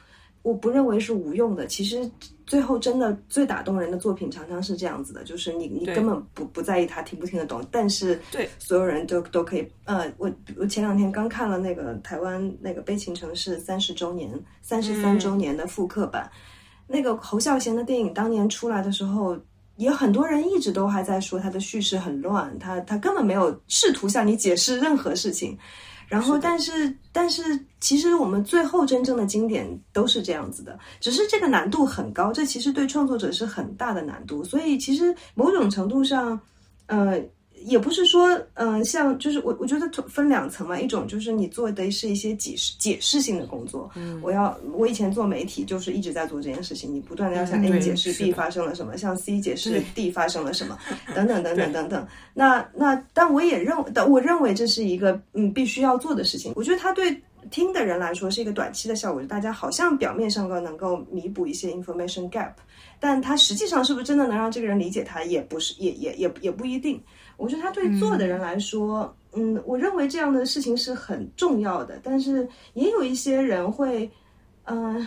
[0.42, 1.66] 我不认为是无用的。
[1.66, 2.08] 其实
[2.48, 9.70] 最后真的最打动人的作品，常常是这样子的，就是你你根本不不在意他听不听得懂，但是对所有人都都可以。
[9.84, 14.32] 呃，我我前两天刚看了那个台湾那个《悲情城市》三十周年、
[14.62, 16.28] 三十三周年的复刻版，
[16.88, 19.38] 那个侯孝贤的电影当年出来的时候。
[19.78, 25.56] 也很多人一直都还在说他的叙事很乱，他他根本没有试图向你解释任何事情。
[26.08, 27.42] 然后，但是但是，
[27.80, 34.42] 其实我们最后真正的经典都是这样子的，只是这个难度很高，这其实对创作者是很大的难度。
[34.42, 36.40] 所以，其实某种程度上，
[36.86, 37.20] 呃，
[37.64, 50.78] 也不是说，嗯、像就是我我觉得分两层嘛，一种就是你做的是一些解释解释性的工作，嗯，我要我以前做媒体就是一直在做这件事情，你不断的要向嗯 A 解释 B 发生了什么，向 C 解释 D 发生了什么，
[51.14, 52.06] 等等等等等等。
[52.34, 56.52] 那那，但我也认，但我认为这是一个嗯必须要做的事情。
[56.56, 62.52] 我觉得他对听的人来说是一个短期的效果，大家好像表面上能够弥补一些 information gap，
[63.00, 67.00] 但它实际上是不是真的能让这个人理解他，也不是，也也也也不一定。
[67.38, 74.10] 我觉得他对做的人来说，嗯我认为这样的事情是很重要的，但是也有一些人会，
[74.64, 75.06] 嗯、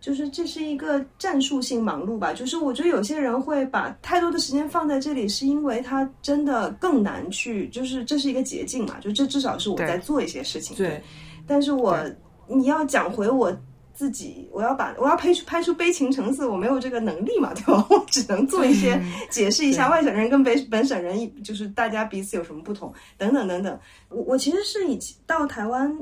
[0.00, 10.76] 就是这是一个战术性忙碌吧，就是我觉得有些人会把太多的时间放在这里，是因为他真的更难去，就是这是一个捷径嘛，就这至少是我在做一些事情。
[10.76, 11.02] 对，
[11.46, 11.98] 但是我
[12.46, 13.54] 你要讲回我
[13.98, 17.84] 自己，我要把我要拍出拍出悲情城市，我没有这个能力嘛，对吧？
[17.90, 23.76] 我只能做一些解释一下外省人跟本本省人就是大家彼此有什么不同，等等等等。
[24.08, 24.96] 我我其实是以
[25.26, 25.92] 到台湾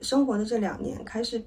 [0.00, 1.40] 生活的这两年开始。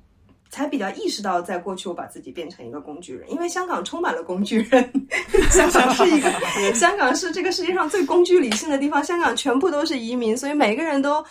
[0.52, 4.92] 才比较意识到，在过去我把自己变成一个工具人，因为香港充满了工具人。
[5.52, 6.32] 香港是一个，
[6.74, 11.24] 香港是这个世界上最工具理性的地方，香港全部都是移民，所以每个人都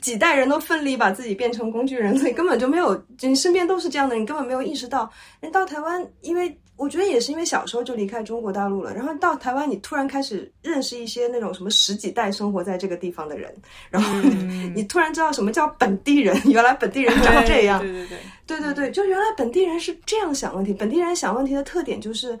[0.00, 5.10] 几代人都奋力把自己变成工具人，所以根本就没有，你身边都是这样的，你根本没有意识到。
[5.40, 13.54] 人到台湾，因为我觉得也是因为小时候就离开中国大陆了，然后到台湾，你突然开始认识一些那种什么十几代生活在这个地方的人，
[13.90, 17.80] 然后你, 你突然知道什么叫本地人，原来本地人长这样。
[17.80, 20.72] 对对对，对对对，就原来本地人是这样想问题。
[20.72, 22.36] 本地人想问题的特点就是，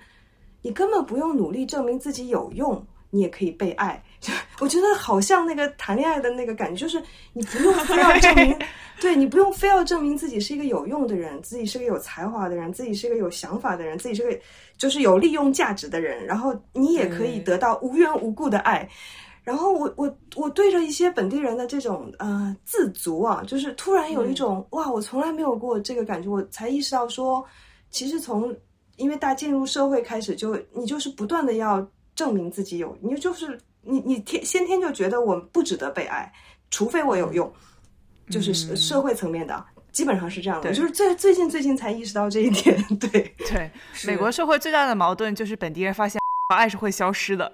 [0.62, 4.02] 你根本不用努力证明自己有用，你也可以被爱。
[4.24, 7.02] 就 我觉得好像那个谈恋爱的那个感觉，就是
[7.34, 8.58] 你不用非要证明，
[8.98, 14.38] 对你不用非要证明自己是一个有用的人，自己是个有才华的人，自己是个有想法的人，自己是个
[14.78, 18.88] 就是有利用价值的人，然后你也可以得到无缘无故的爱。
[19.42, 27.44] 然后我我我对着一些本地人的这种呃自足啊，就是突然有一种、哇，我从来没有过这个感觉，我才意识到说，
[27.90, 28.56] 其实从
[28.96, 36.32] 因为大进入社会开始就，你就是不断的要证明自己有，你就是你你天先天就觉得我不值得被爱，
[36.70, 37.52] 除非我有用，
[38.30, 39.64] 就是社社会层面的。
[39.92, 42.76] 基本上是这样的，对就是最最近最近才意识到这一点。
[42.98, 43.70] 对，对，
[44.08, 46.20] 美国社会最大的矛盾就是本地人发现
[46.52, 47.52] 爱是会消失的，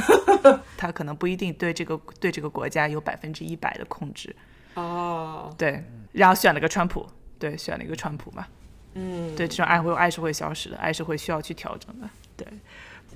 [0.78, 4.34] 他可能不一定对这个对这个国家有百分之一百的控制。
[4.72, 7.06] 哦，对，然后选了个川普，
[7.38, 8.46] 对，选了一个川普嘛。
[8.94, 12.08] 嗯，对，这种爱会爱是会消失的，爱是会需要去调整的。
[12.34, 12.46] 对，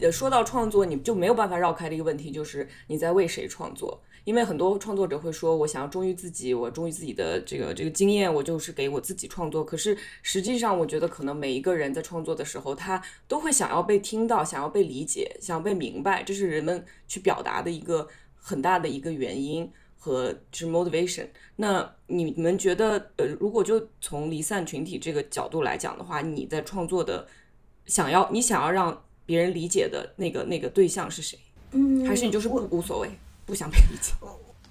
[0.01, 4.01] 呃，说到创作，你就没有办法绕开的一个问题，就是你在为谁创作？
[4.25, 9.65] 因为很多创作者会说，我想要忠于自己，我忠于自己的这个这个经验，我就是给我自己创作。
[9.65, 21.27] 可是实际上，我觉得可能每一个人在创作的时候，他都会想要被听到，想要被理解，想要被明白，这是人们去表达的一个很大的一个原因和就是 motivation。
[21.57, 27.27] 那你们觉得，呃，如果就从离散群体这个角度来讲的话，你在创作的
[27.87, 31.39] 想要你想要让别人理解的那个那个对象是谁？
[31.73, 33.11] 嗯还是你就是不无所谓，
[33.45, 34.15] 不想被理解？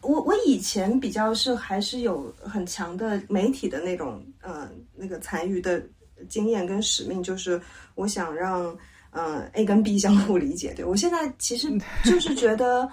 [0.01, 5.79] 我我以前比较是还是有很强的媒体的那种呃那个残余的
[6.27, 7.61] 经验跟使命，就是
[7.93, 8.75] 我想让
[9.11, 10.73] 呃 A 跟 B 相互理解。
[10.73, 11.69] 对我现在其实
[12.03, 12.89] 就是觉得。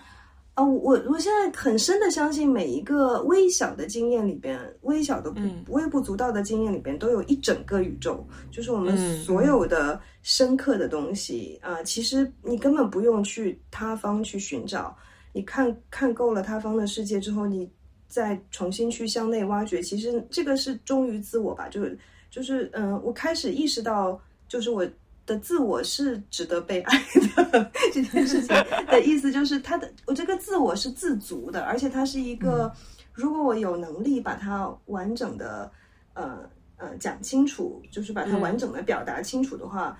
[0.55, 11.59] 呃，我我现在很深的相信，每一个微小的经验里边，微小的不嗯微不足道的经验里边，都有一整个宇宙，就是我们嗯所有的深刻的东西。
[11.61, 14.97] 啊、呃其实你根本不用去他方去寻找，
[15.33, 17.69] 你看看够了他方的世界之后，你
[18.07, 21.99] 再重新去向内挖掘，其实这个是忠于自我吧，就是
[22.31, 24.87] 就是嗯、呃我开始意识到，就是我
[25.27, 26.99] 的自我是值得被爱
[27.37, 28.49] 的这件事情
[28.89, 32.73] 的意思，就是他的我这个自我是自足的，而且它是一个，
[33.13, 35.71] 如果我有能力把它完整的
[36.15, 39.99] 呃呃讲清楚，就是把它嗯完整的表达清楚的话。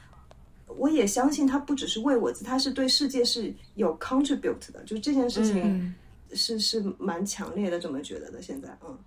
[0.77, 5.95] 我也相信他不只是为我自，他是对世界是有 contribute 的，就是这件事情嗯
[6.33, 8.43] 是是蛮强烈的，这么觉得的。
[8.43, 8.99] 现在，嗯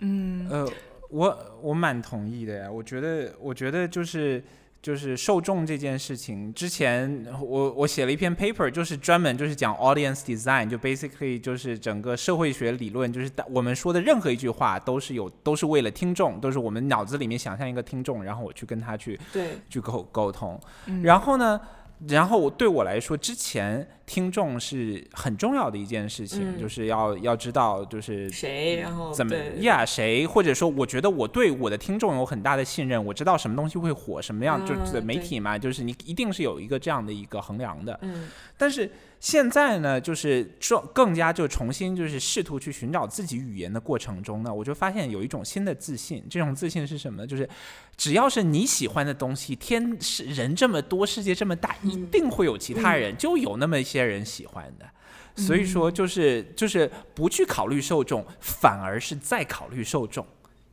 [0.00, 0.68] 嗯呃，
[1.08, 2.70] 我我蛮同意的呀。
[2.70, 4.42] 我觉得，我觉得就是
[4.82, 20.60] 就是受众这件事情，之前我我写了一篇 paper，就是专门就是讲 audience design，就 basically 就是整个社会学理论，就是我们说的任何一句话都是有都是为了听众，都是我们脑子里面想象一个听众，然后我去跟他去对，去沟沟通。
[20.86, 21.02] 嗯。
[21.02, 21.60] 然后呢，
[22.08, 29.84] 然后我对我来说，之前听众是很重要的一件事情，嗯就是要要知道就是谁，然后怎么对呀？
[29.84, 37.98] 谁或者说，我觉得我对我的听众有很大的信任，我知道什么东西会火，什么样、嗯就是媒体嘛，就是你一定是有一个这样的一个衡量的。
[38.02, 38.28] 嗯
[38.58, 46.22] 但是现在呢，就是重更加就重新就是试图去寻找自己语言的过程中呢，我就发现有一种新的自信。
[46.30, 47.26] 这种自信是什么呢？
[47.26, 47.48] 就是
[47.96, 54.86] 只要是你喜欢的东西，天是人这么多，世界这么大，一定会有其他人，就有那么一些人喜欢的。
[55.34, 60.26] 所以说，就是就是不去考虑受众，反而是在考虑受众。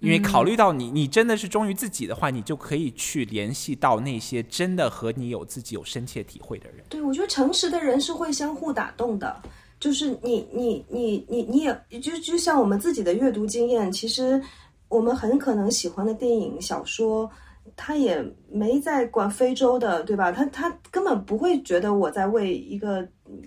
[0.03, 6.83] 因为考虑到你，你真的是忠于自己的话，你就可以去联系到那些真的和你有自己有深切体会的人。
[6.89, 9.41] 对，我觉得诚实的人是会相互打动的。
[9.79, 14.41] 就是你你你你你也就就像我们自己的阅读经验，其实
[14.89, 17.29] 我们很可能喜欢的电影、小说，
[17.75, 20.31] 他也没在管非洲的，对吧？
[20.31, 23.41] 他他根本不会觉得我在为一个，嗯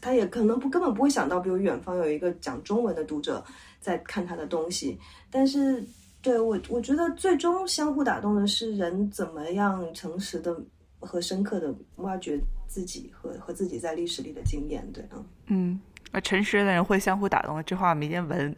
[0.00, 3.44] 他也可能不根本不会想到，比如远方有一个讲中文的读者
[3.80, 4.96] 在看他的东西。
[5.32, 5.82] 但是
[6.20, 10.54] 对我我觉得最终相互打动的是人怎么样诚实的
[11.00, 14.86] 和深刻的挖掘自己和和自己在历史里的经验。
[14.92, 15.80] 对啊，嗯，
[16.12, 18.54] 那诚实的人会相互打动，这话明天纹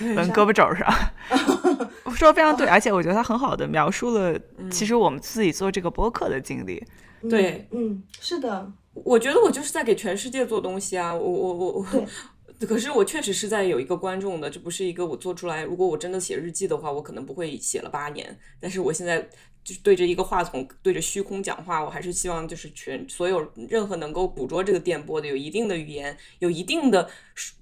[0.00, 0.88] 以纹胳膊肘上。
[2.04, 4.38] 我说的非常对，而且我觉得他很好的描述了
[4.70, 6.82] 其实我们自己做这个播客的经历。
[7.28, 11.12] 对嗯，是的，我觉得我就是在给全世界做东西啊！
[11.12, 12.06] 我我我我，
[12.66, 15.62] 可是我确实是在有一个观众的，这不是一个我做出来。
[15.62, 18.38] 如果我真的写日记的话，我可能不会写了八年。
[18.60, 19.20] 但是我现在
[19.64, 27.08] 就是对着一个话筒，对着虚空讲话，我还是希望就是全所有任何能够捕捉这个电波的，有一定的语言，有一定的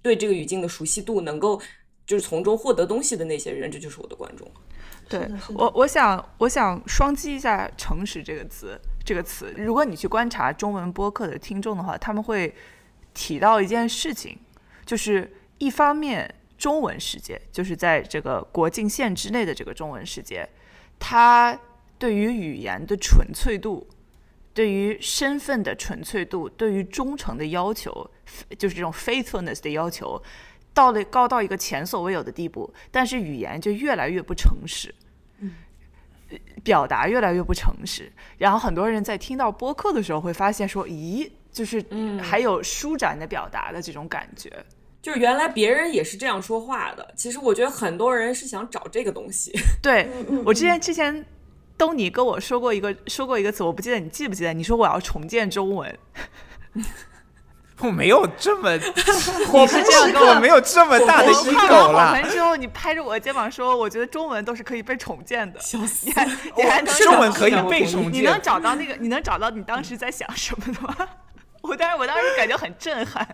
[0.02, 1.60] 对这个语境的熟悉度，能够
[2.06, 4.50] 就是从中获得东西的那些人，这就是我的观众。
[5.08, 9.54] 对我，我想，我想双击一下“诚实”这个词，这个词。
[9.56, 12.54] 如果你去观察中文播客的听众的话，他们会
[13.14, 14.38] 提到一件事情，
[14.88, 20.48] 就是一方面中文世界，就是在这个国境线之内的这个中文世界，
[20.98, 21.60] 它
[21.98, 23.86] 对于语言的纯粹度，
[24.54, 28.10] 对于身份的纯粹度，对于忠诚的要求，
[28.58, 30.22] 就是这种 faithfulness 的要求，
[30.72, 34.94] 到了高到一个前所未有的地步，但是语言就越来越不诚实，
[36.30, 38.10] 呃表达越来越不诚实。
[38.38, 41.84] 然后很多人在听到播客的时候会发现说，咦，就是
[42.22, 44.50] 还有舒展的表达的这种感觉。
[45.00, 49.52] 就是原来别人也是这样说话的，其实我觉得很多人是想找这个东西。
[49.82, 50.08] 对
[50.44, 51.24] 我之前之前。
[51.78, 54.52] 东尼跟我说过一个说过一个词，我不记得你记不记得？
[54.52, 55.98] 你说我要重建中文，
[57.78, 66.24] 我没有这么， 你是这样跟我我没有这么大的我 ego 看完之后，你拍着我的肩膀说：“我觉得中文都是可以被重建的。”笑死你还
[66.56, 68.96] 你还能中文可以被重建你能，找到那个？
[68.96, 70.96] 你能找到你当时在想什么的吗？
[71.60, 73.24] 我当时我当时感觉很震撼。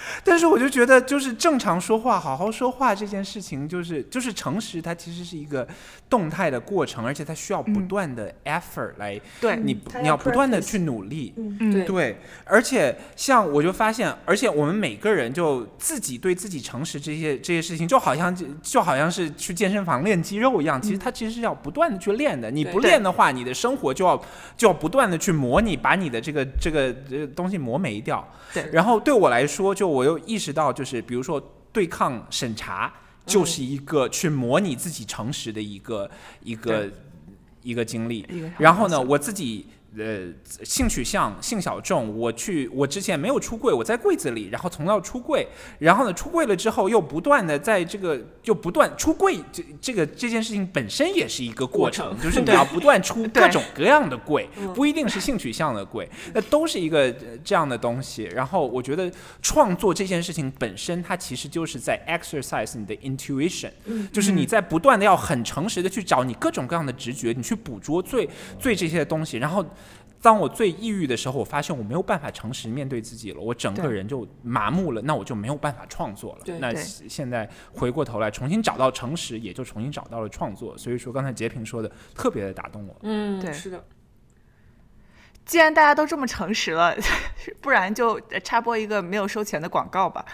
[0.24, 5.66] 但是我就觉得，就是正常说话、好好说话这件事情，就是就是诚实，它其实是一个
[6.08, 9.56] 动态的过程，而且它需要不断的 effort 来，对。
[9.56, 11.34] 你你要不断的去努力。
[11.36, 11.84] 嗯对。
[11.84, 22.50] 对，而且像我就发现，而且我们每个人就自己对自己诚实这些这些事情，就好像就就好像是去健身房练肌肉一样，其实它其实是要不断的去练的。
[22.50, 24.16] 你不练的话，你的生活就要
[24.56, 28.26] 就要不断的去磨你，把你的这个这个这个东西磨没掉。
[28.52, 28.68] 对。
[28.72, 31.40] 然后对我来说，就我又意识到，就是比如说
[31.72, 32.92] 对抗审查，
[33.24, 36.10] 就是一个去模拟自己诚实的一个
[36.42, 36.88] 一个
[37.62, 38.26] 一个经历。
[38.58, 39.66] 然后呢，我自己
[39.98, 40.26] 呃
[40.64, 45.46] 性取向性小众，我去我之前没有出柜，我在柜子里，然后从到出柜，
[45.78, 58.24] 然后呢出柜了之后又不断的在这个就不断出柜，这这个这件事情本身也是一个过程，就是你要不断出 各种各样的柜，不一定是性取向的柜， 那都是一个呃这样的东西。
[58.24, 59.10] 然后我觉得
[59.42, 63.70] 创作这件事情本身，它其实就是在 exercise 你的 intuition，
[64.10, 68.28] 就是你在不断的要很诚实的去找你各种各样的直觉，你去捕捉最
[68.58, 69.62] 最这些东西，然后。
[70.22, 76.58] 当我最抑郁的时候，我发现我没有办法诚实面对自己了，我整个人就麻木了，那我就没有办法创作了。
[76.60, 80.78] 那现现在回过头来重新找到诚实，也就重新找到了创作。
[80.78, 82.96] 所以说，刚才截屏说的特别的打动我。
[83.02, 83.84] 嗯，对是的，
[85.44, 86.96] 既然大家都这么诚实了，
[87.60, 90.24] 不然就插播一个没有收钱的广告吧。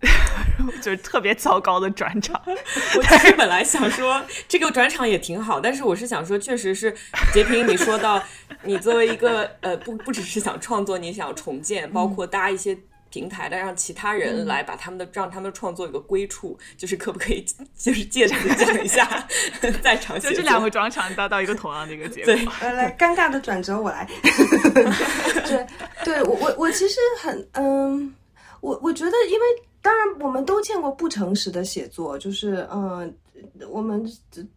[0.80, 2.40] 就是特别糟糕的转场。
[2.46, 6.94] 我其实本来想说这个转场也挺好，但是我是想说，确实是
[7.32, 8.22] 截屏你说到
[8.62, 12.76] 你作为一个呃不不只是想创作，你想重建，包括搭一些。
[13.12, 17.44] 平台的让其他人来把他们的让他们创作有个归处，就是可不可以
[17.76, 19.26] 就是借此讲一下
[19.82, 22.52] 在场就这两个转场达到一个同样的一个结果。
[22.60, 24.08] 来来，尴尬的转折我来。
[25.44, 25.66] 对，
[26.04, 28.14] 对我我我其实很嗯，
[28.60, 29.46] 我我觉得因为
[29.82, 33.12] 当然我们都见过不诚实的写作，就是嗯。
[33.70, 34.06] 我们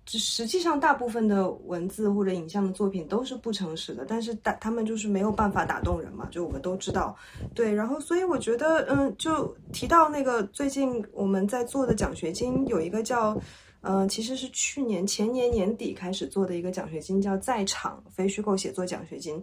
[0.06, 7.16] 实际上大部分的文字或者影像的作品都是不诚实的，但是打他们就是没有办法打动人嘛，就我们都知道，
[7.56, 13.40] 对，然后所以我觉得，嗯，就提到那个最近我们在做的奖学金有一个叫。
[13.86, 19.42] 嗯，其实是去年前年年底开始做的一个奖学金，叫在场非虚构写作奖学金。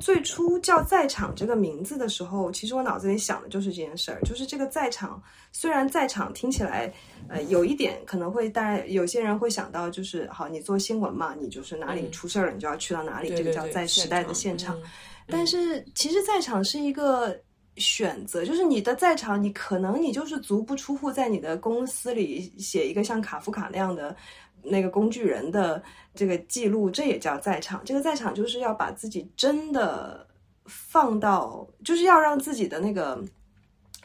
[0.00, 5.22] 最初叫在场这个名字的时候，其实我脑子里想的就是这件事儿，就是这个在场。
[5.52, 6.90] 虽然在场听起来，
[7.28, 14.80] 呃，有一点可能会，当然有些人会想到，就是好，你做新闻嘛，你就是哪里出事儿了，你就要去到哪里，这个叫在时代的现场。
[15.28, 17.38] 但是其实，在场是一个。
[17.76, 24.14] 选择就是你的在场，你可能你就是足不出户，在你的公司里写一个像卡夫卡那样的
[24.62, 25.82] 那个工具人的
[26.14, 27.82] 这个记录，这也叫在场。
[27.84, 30.26] 这个在场就是要把自己真的
[30.66, 33.22] 放到，就是要让自己的那个。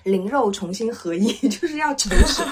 [0.03, 2.43] 灵肉重新合一， 就是要诚实。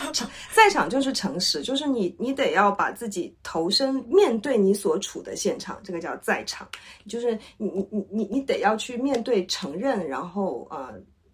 [0.53, 6.67] 在场就是诚实，就是你，你得要把自己投身面对你所处的现场，这个叫在场。
[7.07, 10.93] 就是你，你，你，你，你得要去面对、承认，然后呃，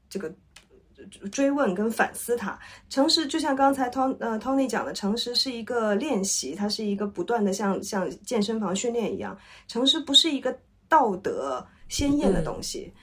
[0.10, 0.32] 这个
[1.32, 2.60] 追问跟反思它。
[2.90, 9.36] 诚实就像刚才 Tony 呃 Tony 讲的，诚实是一个练习，它是一个不断的像像健身房训练一样。
[9.68, 10.56] 诚实不是一个
[10.88, 12.94] 道德鲜艳的东西。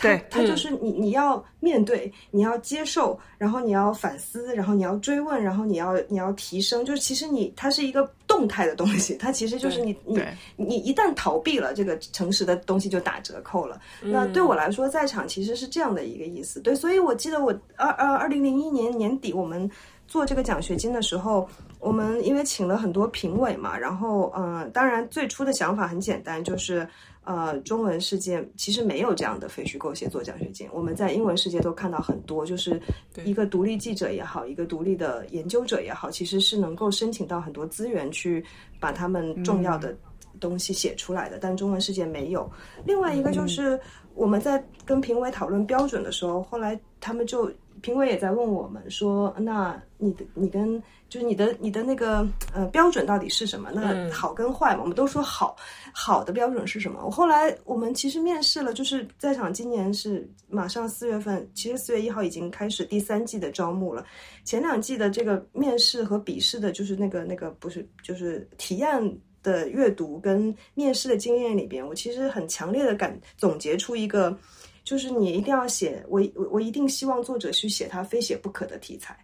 [0.00, 6.84] 对，他就是你，你要面对，你要接受，然后你要反思，然后你要追问，然后你要你要提升。
[6.84, 10.20] 就是其实你，它是一个动态的东西，它其实就是你你
[10.56, 13.80] 你一旦逃避了这个诚实的东西，就打折扣了。
[14.00, 16.60] 那对我来说，在场其实是这样的一个意思。
[16.60, 19.70] 对，所以我记得我二二二零零一年年底我们
[20.08, 21.48] 做这个奖学金的时候，
[21.78, 26.88] 我们因为请了很多评委嘛，然后嗯，当然最初的想法很简单，就是。
[27.24, 30.68] 呃，中文世界其实没有这样的非虚构写作奖学金。
[30.72, 32.80] 我们在英文世界都看到很多，就是
[33.24, 38.42] 一个独立记者也好，一个独立的研究者也好，其实是能够申请到很多资源去
[38.80, 39.94] 把他们重要的
[40.40, 41.38] 东西写出来的。
[41.38, 42.50] 但中文世界没有。
[42.86, 43.78] 另外一个就是
[44.14, 47.52] 我们在跟评委讨论标准的时候，后来他们就
[47.82, 52.24] 评委也在问我们说：“那你的你跟。”就是你的你的那个
[52.54, 53.68] 呃标准到底是什么？
[53.74, 55.56] 那好跟坏嘛，我们都说好
[55.92, 57.04] 好的标准是什么？
[57.04, 64.06] 我后来我们其实面试了，就是在场今年是马上四月份，其实四月一号已经开始第三季的招募了。
[64.44, 74.38] 前两季的这个面试和笔试的，就是那个那个不是就是体验的阅读跟面试的经验里边，我其实很强烈的感总结出一个，
[74.90, 79.16] 就是你一定要写，我我我一定希望作者去写他非写不可的题材。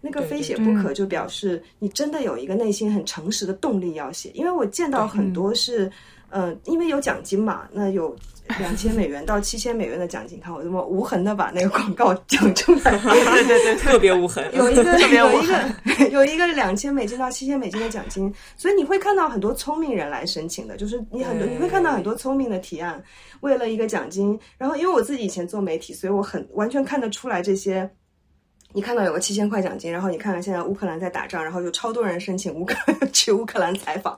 [0.00, 4.32] 那个非写不可，就表示你真的有一个内心很诚实的动力要写。
[4.34, 5.88] 因为我见到很多是，
[6.34, 8.16] 嗯，因为有奖金嘛，那有
[8.58, 14.44] 两千美元到七千美元的奖金，看我这么无痕的把那个广告讲出来， 对对对，特别无痕。
[14.54, 23.02] 有一个 有一个有一个两千美金到七千美金的奖金，所以你会看到很多聪明人来申请的，就是你很多你会看到很多聪明的提案，
[23.42, 24.38] 为了一个奖金。
[24.56, 27.90] 然后因为我自己以前做媒体，所以我很完全看得出来这些。
[28.74, 32.74] 你看到有个七千块奖金，然后你看看现在乌克兰在打仗，然后有超多人申请乌克
[33.12, 34.16] 去乌克兰采访，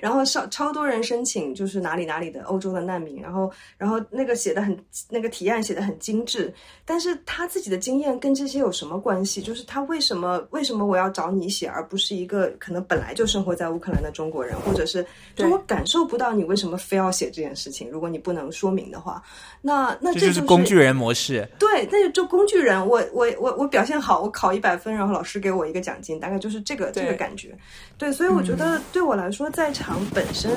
[0.00, 4.78] 然后超超多人申请就是哪里哪里的欧洲的难民，然后然后那个写的很
[5.08, 6.52] 那个提案写的很精致，
[6.84, 9.40] 但是他自己的经验跟这些有什么关系？
[9.40, 17.88] 就是他为什么为什么我要找你写，而不是一个可能本来就生活在乌克兰的中国人，或者是就我感受不到你为什么非要写这件事情？
[17.90, 19.22] 如果你不能说明的话，
[19.62, 21.48] 那那这就是工具人模式。
[21.58, 22.86] 对，那就做工具人。
[22.86, 23.93] 我我我我表现。
[24.00, 27.56] 好，我考一百分，然后老师给我一个奖金，大概就是这个这个感觉。
[27.98, 30.50] 对，所以我觉得对我来说，在场本身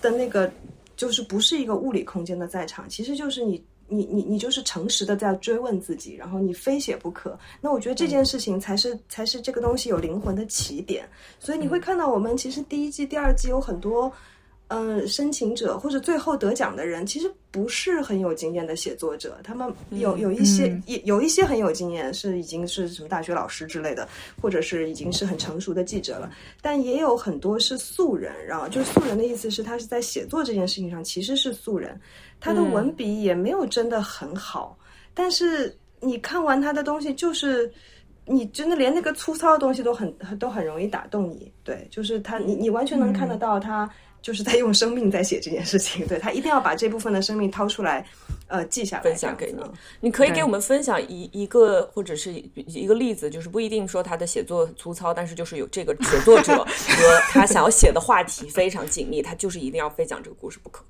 [0.00, 0.50] 的那个
[0.96, 7.38] 就是不是一个物理空间的在场，其实就是你你你你就是诚实的在追问自己，然后你非写不可。
[7.60, 11.08] 那我觉得这件事情才是才是这个东西有灵魂的起点。
[11.38, 14.12] 所以你会看到，我们其实第一季、第二季有很多。
[14.74, 19.38] 嗯，申请者或者最后得奖的人，其实不是很有经验的写作者。
[19.44, 24.08] 他们有有一些，也有一些很有经验，是已经是什么大学老师之类的，
[24.42, 26.30] 或者是已经是很成熟的记者了。
[26.60, 32.00] 但也有很多是素人，然后就是素人的意思是，他是在写作这件事情上其实是素人，
[32.40, 34.76] 他的文笔也没有真的很好。
[35.14, 37.72] 但是你看完他的东西，就是
[38.26, 41.52] 你真的连那个粗糙的东西都很都很容易打动你。
[41.62, 43.88] 对，就是他，你你完全能看得到他
[44.24, 46.06] 就是在用生命在写这件事情。
[46.06, 48.02] 对他一定要把这部分的生命掏出来，
[48.46, 49.62] 呃，记下来分享给你。
[50.00, 60.82] 你可以给我们分享一一个或者是一个例子，就是不一定说他的写作粗糙，但是就是有这个写作者 和他想要写的话题非常紧密，他就是一定要非讲这个故事不可。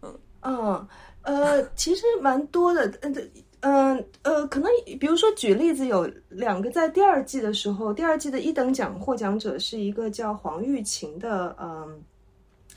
[0.00, 0.88] 嗯嗯，
[1.22, 3.30] 呃，其实蛮多的，嗯
[3.60, 12.00] 嗯呃，可能比如说举例子，有两个在第二季的时候，第二季的一等奖获奖者是一个叫黄玉琴的，嗯，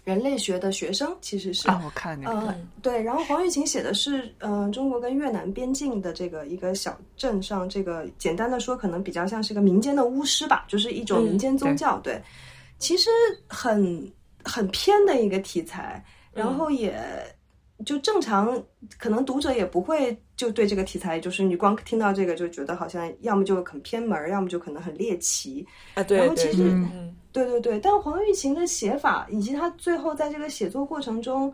[0.04, 12.00] 人类学的学生，其实是啊，我看那个，呃，对，然后黄玉琴写的是，呃，中国跟越南边境的这个一个小镇上，这个简单的说，可能比较像是个民间的巫师吧，就是一种民间宗教。
[12.00, 12.20] 对，
[12.80, 13.10] 其实
[13.48, 14.12] 很
[14.44, 17.00] 很偏的一个题材，然后也
[17.86, 18.62] 就正常，
[18.98, 25.66] 可能读者也不会就对这个题材，就是你光听到这个就觉得好像要么就很偏门，要么就可能很猎奇。
[25.94, 31.54] 啊，对对，然后其实嗯对对对，但黄玉琴的写法以及他最后在这个写作过程中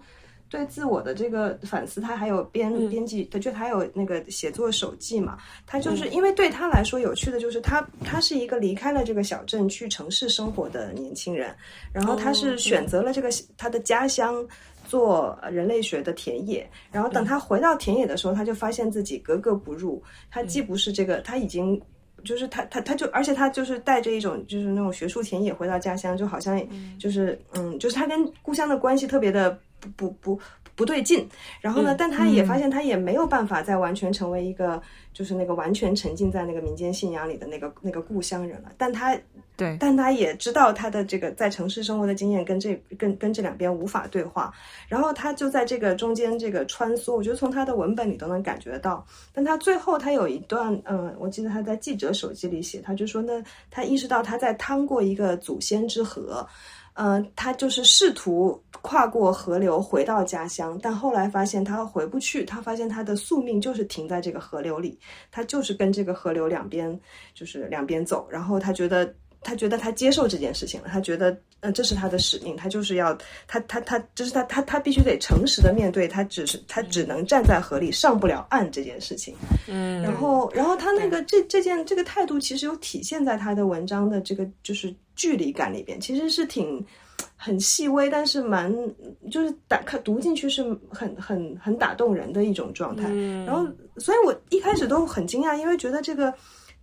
[0.50, 11.54] 对自我的这个反思，他还有编、嗯编辑，他就他有那个写作手记嘛，他就是、因为对他来说有趣的就是他他是一个离开了这个小镇去城市生活的年轻人，
[11.92, 14.46] 然后他哦是选择了这个他的家乡。
[14.88, 20.02] 做人类学的田野，然后等他回到田野的时候，他就发现自己格格不入。
[20.32, 21.80] 他既不是这个，他已经
[22.24, 26.60] 就是他他他就，而且他就是带着一种就是那种学术田野回到家乡，就好像
[26.98, 29.60] 就是嗯，就是他跟故乡的关系特别的
[29.96, 30.40] 不不不
[30.78, 31.28] 不对劲。
[31.60, 38.72] 然后呢，但他也发现他也没有办法再完全成为一个就是那个完全沉浸在那个民间信仰里的那个那个故乡人了。
[38.78, 39.20] 但他
[39.58, 44.54] 对，但他也知道他的这个在城市生活的经验跟这跟跟这两边无法对话，
[44.88, 49.04] 然后他就在这个中间这个穿梭，我觉得从他的文本里都能感觉到。
[49.34, 56.48] 但他最后他有一段，嗯，我记得他在记者手机里写，他就说呢，他意识到他在趟过一个祖先之河。
[57.00, 62.44] 嗯、他就是试图跨过河流回到家乡，但后来发现他回不去。
[62.44, 64.98] 他发现他的宿命就是停在这个河流里，
[65.32, 67.00] 他就是跟这个河流两边
[67.36, 68.28] 就是两边走。
[68.32, 73.18] 然后他觉得他觉得他接受这件事情了，他觉得嗯、呃这是他的使命，他就是要
[73.48, 79.34] 他他他就是他他他必须得诚实的面对，他只是他只能站在河里上不了岸这件事情。
[79.68, 86.84] 嗯，然后，然后他那个这这件这个态度，其实有体现在他的文章的这个就是距离感里边，其实是挺
[87.36, 88.74] 很细微，但是蛮
[89.32, 93.06] 就是打看读进去是很很很打动人的一种状态。
[93.10, 93.68] 嗯然后，
[93.98, 96.34] 所以我一开始都很惊讶，因为觉得这个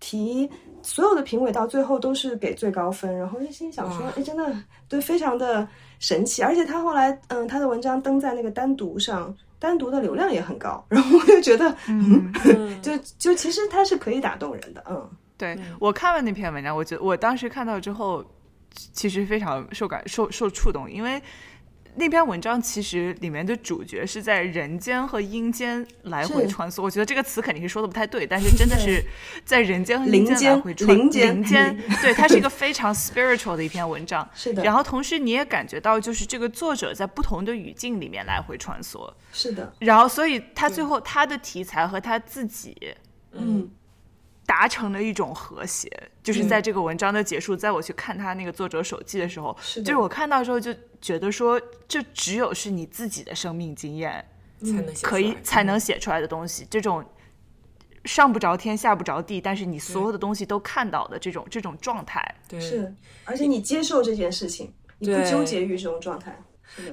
[0.04, 0.50] 题
[0.82, 4.54] 所有的评委到最后都是给最高分，然后就心想说哇，哎，真的
[4.88, 5.66] 对，非常的
[5.98, 6.42] 神奇。
[6.42, 9.34] 而且他后来，嗯，他的文章登在那个单独上。
[9.56, 12.30] 单独的流量也很高，然后我就觉得，嗯，
[12.82, 18.22] 就就其实他是可以打动人的，嗯，对我看完那篇文章，我觉得我当时看到之后，
[18.92, 21.22] 其实非常受感受受触动，因为
[21.96, 26.82] 那篇文章其实里面的主角是在人间和阴间来回穿梭。
[26.82, 29.04] 我觉得这个词肯定是说的不太对，但是真的是
[29.44, 30.88] 在人间和阴间来回穿。
[30.96, 34.28] 灵间灵间，对，它是一个非常 spiritual 的一篇文章。
[34.34, 42.76] 是的，然后同时你也感觉到，就是这个作者在不同的语境里面来回穿梭，是的，然后所以他最后他的题材和他自己
[43.32, 43.70] 嗯，
[44.46, 45.90] 达成了一种和谐，
[46.22, 50.72] 就是在这个文章的结束，在我去看他那个作者手记的时候，就是我看到之后就
[51.04, 54.26] 觉得说，这只有是你自己的生命经验
[54.58, 57.04] 才能写可以出来才能写出来的东西，这种
[58.06, 62.94] 上不着天下不着地，但是你所有的东西都看到的这种这种状态，对是，
[63.26, 66.42] 而且你接受这件事情，你不纠结于这种状态，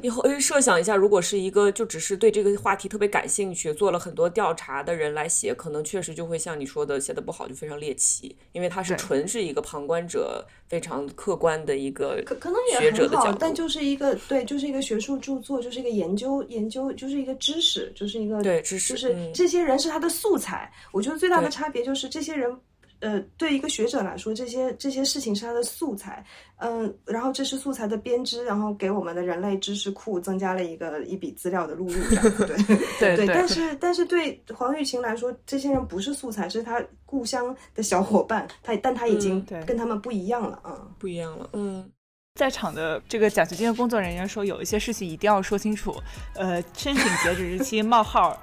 [0.01, 13.32] 以后设想一下，如果是一个就只是对这个话题特别感兴趣、做了很多调查的人来写，可能确实就会像你说的，写的不好就非常猎奇，因为他是纯是一个旁观者、非常客观的一个可可能也学者很好。
[13.34, 20.71] 但就是一个对，就是一个学术著作，就是一个研究研究，就是一个知识，就是一个对知识就是嗯这些人是他的素材。
[20.91, 22.55] 我觉得最大的差别就是这些人。
[23.01, 26.23] 呃，对一个学者来说，这些这些事情是他的素材，
[26.57, 31.93] 嗯、然后这是素材的编织，然后给我们的人类知识库增加了一个一笔资料的录入，
[32.45, 32.77] 对。
[32.99, 41.89] 对，对对但是但是对黄玉琴来说，这些人不是素材，是他故乡的小伙伴，他但他已经跟他们不一样了，嗯，不一样了，嗯，
[42.35, 45.93] 在场的这个奖学金的工作人员说，有一些事情一定要说清楚。
[46.35, 48.41] 呃，申请截止日期冒号，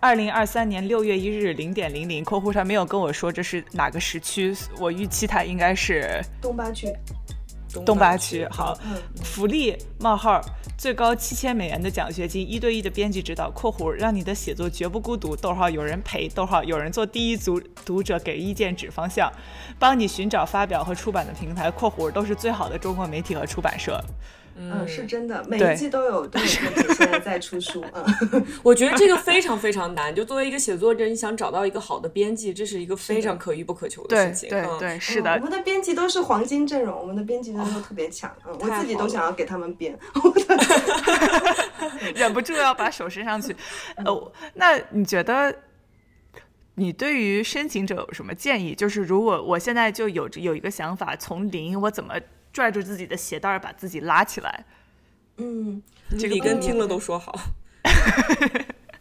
[0.00, 6.86] 二零二三年六月一日零点零零（括弧上没有跟我说这是哪个时区），我预期它应该是东八区，
[7.84, 10.40] 东八区区好嗯福利冒号
[10.76, 15.34] 最高七千美元的奖学金，一对一的编辑指导（括弧让你的写作绝不孤独）。
[15.36, 19.28] 逗号有人陪，逗号有人做第一组读者给意见指方向，
[19.80, 24.00] 帮你寻找发表和出版的平台（括弧都是最好的中国媒体和出版社）。
[24.60, 30.12] 嗯，是真的，每一季都有都有作品现在在出书，嗯， 我觉得这个非常非常难。
[30.14, 34.48] 就作为一个写作者，你想找到一个好的编辑，这是一个非常可遇不可求的事情。
[34.50, 39.96] 嗯，对对，是的嗯我，们的编辑都是黄金阵容，我们的编辑真的都特别强，嗯，我自己都想要给他们编，
[42.16, 43.54] 忍不住要把手伸上去。
[43.96, 45.54] 呃，那你觉得？
[46.80, 48.72] 你对于申请者有什么建议？
[48.72, 52.14] 就是如果我现在就有有一个想法，从零我怎么
[52.58, 54.64] 拽住自己的鞋带儿把自己拉起来？
[55.36, 55.80] 嗯。
[56.18, 57.32] 这个不里根听了都说好。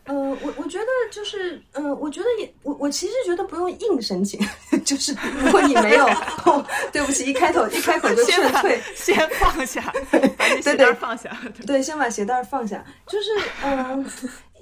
[0.04, 4.40] 呃，我我觉得就是，呃、我觉得也，我我其实觉得不用硬申请，
[4.86, 6.06] 就是如果你没有，
[6.46, 9.82] 哦，对不起，一开头一开口就劝退，先放下，
[10.38, 11.36] 把你鞋带放下。
[11.66, 13.32] 对，先把鞋带儿放下，就是
[13.64, 14.06] 嗯。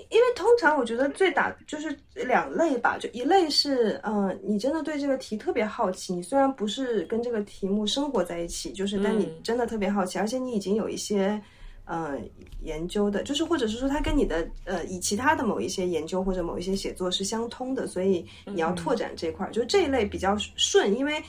[0.10, 11.42] 因为通常我觉得最打就是两类吧，就一类是，嗯、你真的对这个题特别好奇，你虽然不是跟这个题目生活在一起，就是但你嗯真的特别好奇，而且你已经有一些，
[11.86, 12.20] 呃，
[12.62, 21.24] 研究的，就是或者是说它跟你的呃以其他的某一些研究或者某一些写作是相通的，所以你要拓展这块儿，就这一类比较顺，因为。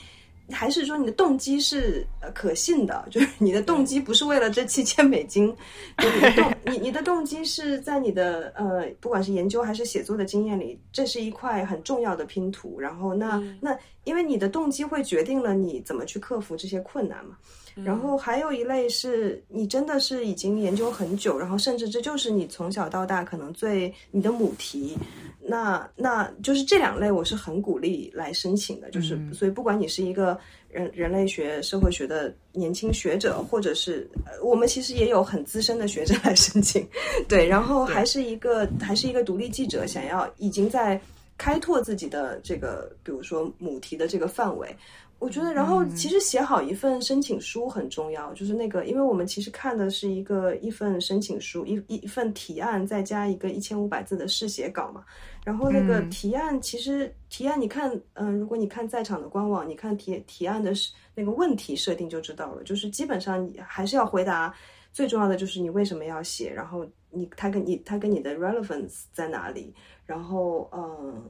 [0.49, 5.53] 还是说你的动机是呃可信的， 就是你的动机不是为了这七千美金，
[5.99, 12.79] 就你的动你你的动机是在你的呃不管是研究还是写作的经验里，这是一块很重要的拼图。
[12.79, 17.37] 然后那、那因为你的动机会决定了你怎么去克服这些困难嘛。
[17.83, 24.97] 然后还有一类是你真的是已经研究很久，然后甚至这就是你从小到大可能最你的母题，
[25.39, 30.37] 那那就是这两类我是很鼓励来申请的，就是、所以不管你是一个
[30.69, 36.85] 人人类学、社会学的年轻学者，或者是呃我们其实也有很资深的学者来申请，
[37.29, 40.99] 对，然后还是一个还是一个独立记者，想要已经在
[41.37, 44.75] 开拓自己的这个，比如说母题的这个范围。
[45.19, 55.03] 我觉得，然后其实写好一份申请书很重要，就是那个，因为我们其实看的是一个一份申请书，一一一份提案，再加一个一千五百字的试写稿嘛。
[55.43, 64.53] 然后那个嗯提案，其实提案你看，嗯、如果你看在场的官网，你看提提案的是那个问题设定就知道了，就是基本上你还是要回答
[64.93, 69.73] 最重要的就是你为什么要写，然后你他跟你他跟你的 relevance 在哪里，
[70.05, 71.23] 然后嗯。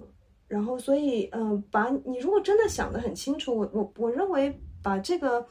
[0.48, 5.46] 然后，所以，嗯、把你如果真的想得很清楚，我我我认为把这个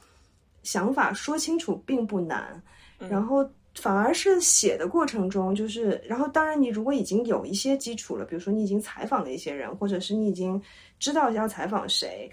[0.62, 2.62] 想法说清楚并不难，
[2.98, 10.60] 然后反而是写的过程中，就是，然后当然你如果已经有一些基础了，比如说你已经采访了一些人，或者是你已经
[10.98, 12.30] 知道要采访谁，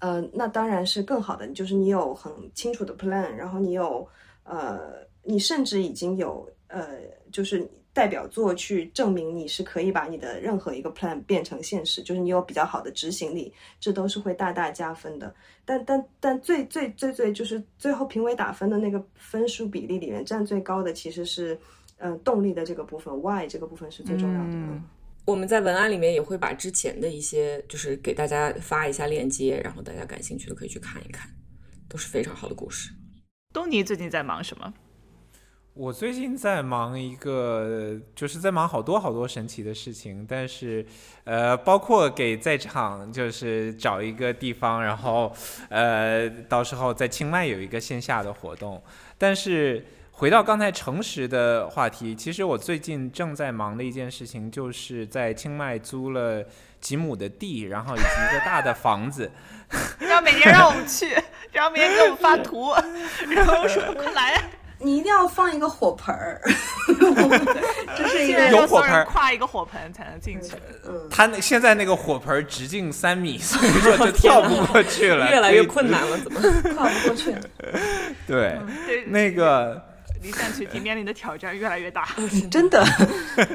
[0.00, 4.06] 呃，那当然是更好的，就是你有很清楚的 plan，然后你有
[4.42, 6.98] 呃，你甚至已经有呃，
[7.30, 7.64] 就是
[7.96, 15.34] 代表作去证明你是可以把你的任何一个 plan 变成现实，就是你有比较好的执行力，这都是会大大加分的。
[15.64, 21.58] 但但但最最最最就是最后评委打分的那个分数比例里面占最高的其实是，
[21.96, 24.50] 呃，动力的这个部分，why 这个部分是最重要的。
[24.50, 24.84] 嗯
[25.24, 31.28] 我们在文案里面也会把之前的一些，就是给大家发一下链接，然后大家感兴趣的可以去看一看，
[31.88, 32.92] 都是非常好的故事。
[33.52, 34.72] 东尼最近在忙什么？
[35.78, 40.84] 我最近在忙一个，就是在忙好多好多神奇的事情，但是，
[41.24, 45.30] 呃，包括给在场就是找一个地方，然后，
[45.68, 48.82] 呃，到时候在清迈有一个线下的活动。
[49.18, 56.42] 但是回到刚才诚实的话题，其实我最近正在忙的一件事情，就是在清迈租了
[56.80, 59.30] 几亩的地，然后以及一个大的房子。
[59.98, 61.14] 然后每天让我们去，
[61.52, 62.72] 然后每天给我们发图，
[63.28, 64.42] 然后说快来呀！
[64.78, 66.40] 你一定要放一个火盆儿，
[67.96, 69.04] 这是一个有火盆儿。
[69.06, 70.52] 跨一个火盆才能进去。
[70.86, 76.40] 嗯，它那现在那个火盆直径三米， 所以说就跳不过去了， 越来越困难了，怎么？
[76.74, 77.34] 跨不过去。
[78.26, 78.58] 对，
[79.06, 79.82] 那个
[80.26, 82.08] 离散群体面临的挑战越来越大。
[82.50, 82.84] 真的，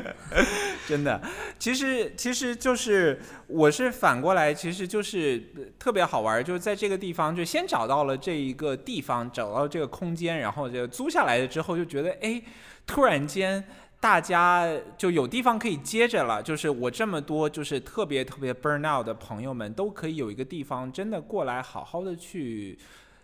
[0.88, 1.22] 真的，
[1.60, 12.42] 其实其实就是我是反过来，其实就是呃特别好玩儿，就是在这个地方就先找到了这一个地方，找到这个空间，然后就租下来了之后，就觉得哎，
[12.88, 13.62] 突然间。
[14.02, 14.68] 大家
[14.98, 22.76] 就有地方可以接着了，就是我这么多就是特别特别 burn out 的朋友们，都可以有一个地方真的过来好好的去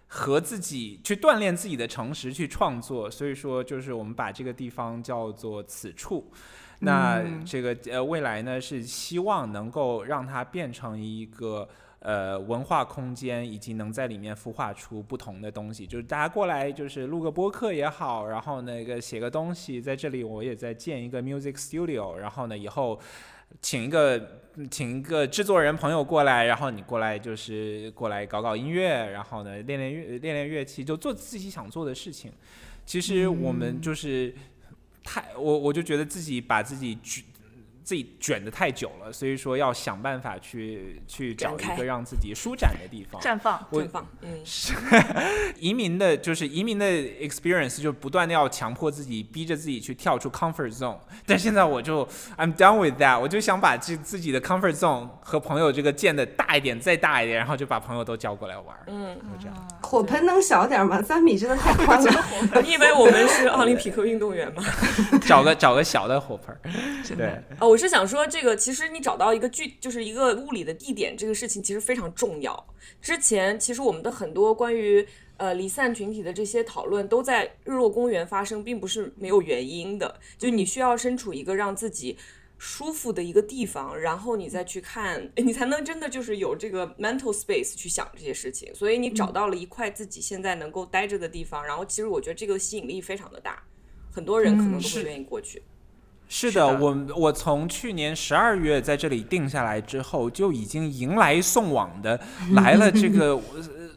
[0.08, 6.32] 和自己去锻炼自己的诚实去创作，所以说就是我们把这个地方叫做此处。
[6.80, 11.68] 那这个呃未来呢是希望能够让它变成一个
[12.00, 15.86] 呃文化空间，以及能在里面孵化出不同的东西。
[15.86, 23.00] 就是大家过来就是录个播客也好，然后那个写个东西，在这里我也在建一个 music studio，然后呢以后。
[23.62, 32.32] 请一个请一个制作人朋友过来，然后你过来就是过来搞搞音乐，然后呢练练乐练练乐器，就做自己想做的事情。
[32.86, 34.34] 其实我们就是
[35.04, 37.24] 太我我就觉得自己把自己举。
[37.88, 44.06] 自己卷的太久了，所以说要想办法去去找一个让自己舒展的地方，绽放，绽放。
[44.22, 44.44] 嗯，
[45.58, 50.98] 移民的就是移民的 experience，就不断的要强迫自己，逼着自己去跳出 comfort zone。
[51.26, 52.06] 但现在我就
[52.38, 58.76] I'm done with that，我就想把自自己的 comfort zone 和朋友这个建的大一点，再大一点，然后就把朋友都叫过来玩。
[58.88, 59.68] 嗯，就这样。
[59.82, 61.02] 火盆能小点吗？
[61.02, 62.24] 三米真的太宽了。
[62.62, 64.62] 你以为我们是奥林匹克运动员吗？
[65.26, 66.54] 找个找个小的火盆。
[67.16, 67.42] 对。
[67.62, 72.74] 哦，我是想说，这个其实你找到一个具，就是一个物理的地点，这个事情其实非常重要。
[73.00, 75.08] 之前其实我们的很多关于
[75.38, 80.20] 呃离散群体的这些讨论，都在日落公园发生，并不是没有原因的。
[80.40, 82.18] 就你需要身处一个让自己
[82.58, 88.74] 舒服的一个地方，然后你再去看， 你才能真的就是有这个 mental space 去想这些事情。
[88.74, 93.62] 所以你找到了一块自己现在能够待着的地方，然后其实我觉得这个吸引力非常的大，
[94.12, 95.62] 很多人可能都会愿意过去。
[96.30, 102.20] 是的，我我从去年十二月在这里定下来之后，就已经迎来送往的
[102.54, 103.36] 来了这个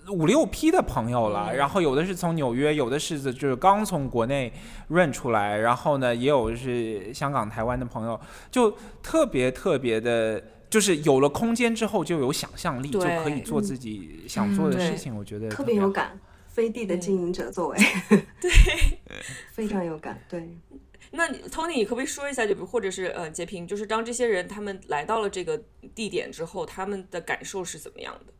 [0.09, 1.53] 五六批的朋友了。
[1.55, 4.53] 然后有的是从纽约，有的是就是刚从国内
[4.87, 8.19] 润出来，然后呢也有是香港、台湾的朋友，
[8.51, 15.17] 就特别特别的，就是有了空间之后就有想象力，就可以做自己想做的事情。
[15.17, 15.49] 我觉得。
[15.49, 16.17] 特别有感，
[16.47, 17.79] 飞地的经营者作为，
[18.41, 18.51] 对，
[19.53, 20.49] 非常有感，对。
[21.13, 25.61] 那 Tony，你可不可以说一下，就比如或者是呃截屏，就是当这些人他们来到了这个
[25.95, 28.33] 地点之后，他们的感受是怎么样的？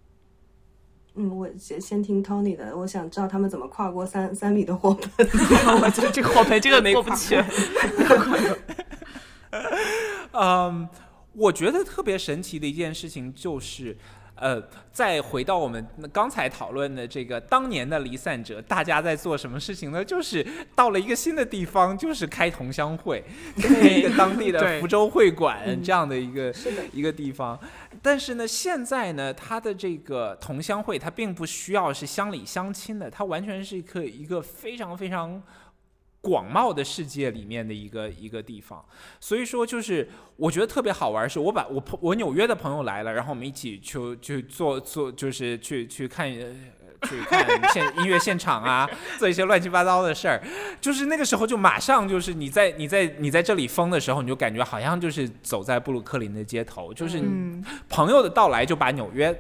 [1.15, 5.11] 嗯，我先先听 Tony 的，我想知道他们怎么跨过三三米的火盆。
[5.83, 7.43] 我觉得这个火盆这个过不去。
[10.33, 10.89] 嗯，
[11.33, 13.97] 我觉得特别神奇的一件事情就是。
[14.41, 14.61] 呃，
[14.91, 20.03] 再回到我们刚才讨论的这个当年的离散者，大家在做什么事情呢？
[20.03, 23.23] 就是到了一个新的地方，就是开同乡会，
[23.57, 26.53] 一个当地的福州会馆这样的一个
[26.93, 27.59] 一个地方。
[28.01, 35.43] 但是呢，现在呢，它的这个同乡会，它并不需要是乡里乡亲的，它完全是一个一个非常非常。
[36.21, 38.85] 广袤的世界里面的一个一个地方，
[39.21, 46.31] 所以说就是我觉得特别好玩，是我把我朋我纽约的朋友来了，然后我们一起去去做做，就是去去看。
[47.09, 48.89] 去看现音乐现场啊，
[49.19, 50.43] 做一些乱七八糟的事儿，
[50.81, 57.23] 就是那个时候就马上就是你在你在你在这里疯的时候，你就感觉好像就是走在布鲁克林的街头，就是
[57.89, 59.35] 朋友的到来就把纽约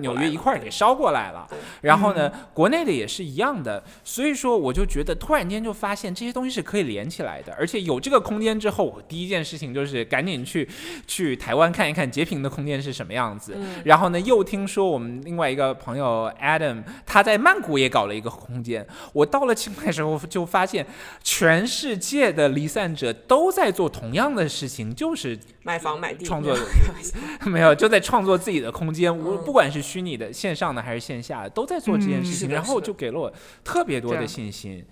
[0.00, 1.48] 纽约一块儿给烧过来了。
[1.80, 10.68] 然后呢，国内的也是一样的，所以说我就觉得突然间就发现这些东西是可以连起来的，而且有这个空间之后，我第一件事情就是赶紧去
[11.06, 13.56] 去台湾看一看截屏的空间是什么样子。
[13.84, 16.82] 然后呢，又听说我们另外一个朋友 Adam。
[17.06, 18.86] 他在曼谷也搞了一个空间。
[19.12, 20.86] 我到了清迈时候，就发现
[21.22, 26.56] 全世界的离散者都在做同样的事情，就是买房买地创作。
[27.46, 29.16] 没有，就在创作自己的空间。
[29.16, 32.48] 我不管是虚拟的、线上的还是线下的，都在做这件事情。
[32.48, 33.32] 然后就给了我
[33.64, 34.84] 特别多的信心。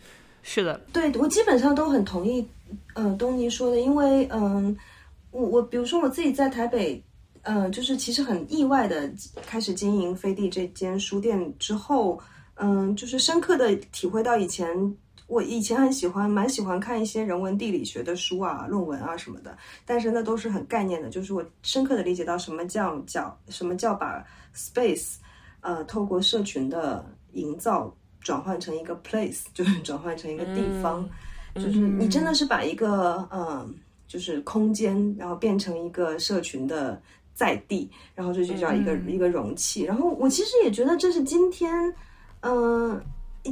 [0.42, 2.48] 是的，对我基本上都很同意，
[2.94, 3.78] 呃，东尼说的。
[3.78, 4.76] 因为，嗯，
[5.30, 7.04] 我我比如说我自己在台北。
[7.42, 9.10] 嗯，就是其实很意外的
[9.46, 12.20] 开始经营飞地这间书店之后，
[12.56, 21.10] 嗯，就是深刻的体会到以前我以前很喜欢蛮喜欢看一些人文地理学的书啊、论文啊什么的，但是那都是很概念的。
[21.10, 24.24] 就是我深刻的理解到什么叫叫什么叫把
[24.54, 25.16] space，
[25.60, 31.06] 呃，透过社群的营造转换成一个 place， 就是转换成一个地方，
[31.54, 33.74] 就是你真的是把一个嗯，
[34.06, 37.00] 就是空间，然后变成一个社群的。
[37.38, 39.84] 在地，然后这就叫一个一个容器。
[39.84, 41.72] 然后我其实也觉得这是今天，
[42.40, 43.00] 嗯，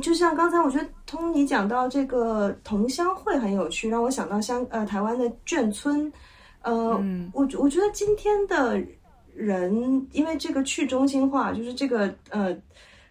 [0.03, 6.13] 就像刚才我觉得通你讲到这个同乡会很有趣，让我想到香呃台湾的眷村。
[6.63, 7.01] 呃，
[7.33, 8.83] 我我觉得今天的
[9.33, 12.57] 人因为这个去中心化，就是这个呃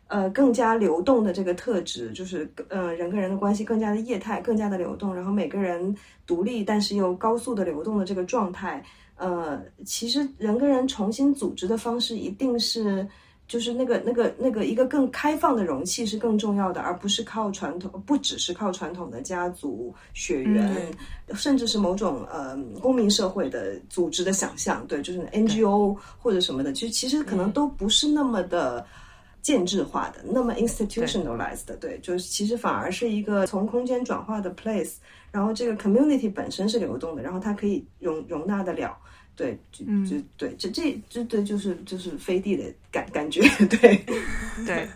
[0.08, 5.96] 呃更加流动的这个特质，就是呃人跟人的关系更加的业态，更加的流动，然后每个人
[6.28, 8.84] 独立但是又高速的流动的这个状态。
[9.18, 13.08] 呃，其实人跟人重新组织的方式，一定是
[13.48, 20.92] 就是那个那个那个一个更开放的容器是更重要的，而不是靠传统，不只是靠传统的家族血缘，
[21.34, 28.86] 甚至是某种呃公民社会的组织的想象，对，就是 NGO 或者什么的，其实其实可能都不是那么的
[29.44, 34.96] 建制化的，那么 institutionalized 的，对，就是其实反而是一个从空间转化的 place，
[35.32, 38.98] 然后这个 community 本身是流动的，然后它可以容容纳得了。
[39.36, 44.06] 对，就就对，这这这对就是就是飞地的感感觉， 对
[44.66, 44.88] 对。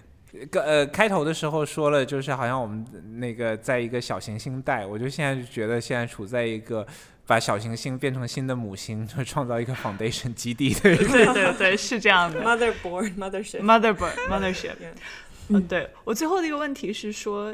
[0.54, 2.86] 呃，开头的时候说了，就是好像我们
[3.20, 6.86] 那个在一个小行星带，我就现在就觉得现在处在一个
[7.26, 10.82] 把小行星变成新的母星，就创造一个 foundation 基地的。
[10.82, 10.98] 对
[11.34, 12.44] 对对，是这样的。
[12.44, 14.76] Motherboard，mothership，mothership。
[15.48, 17.52] 嗯， 对我最后的一个问题是说，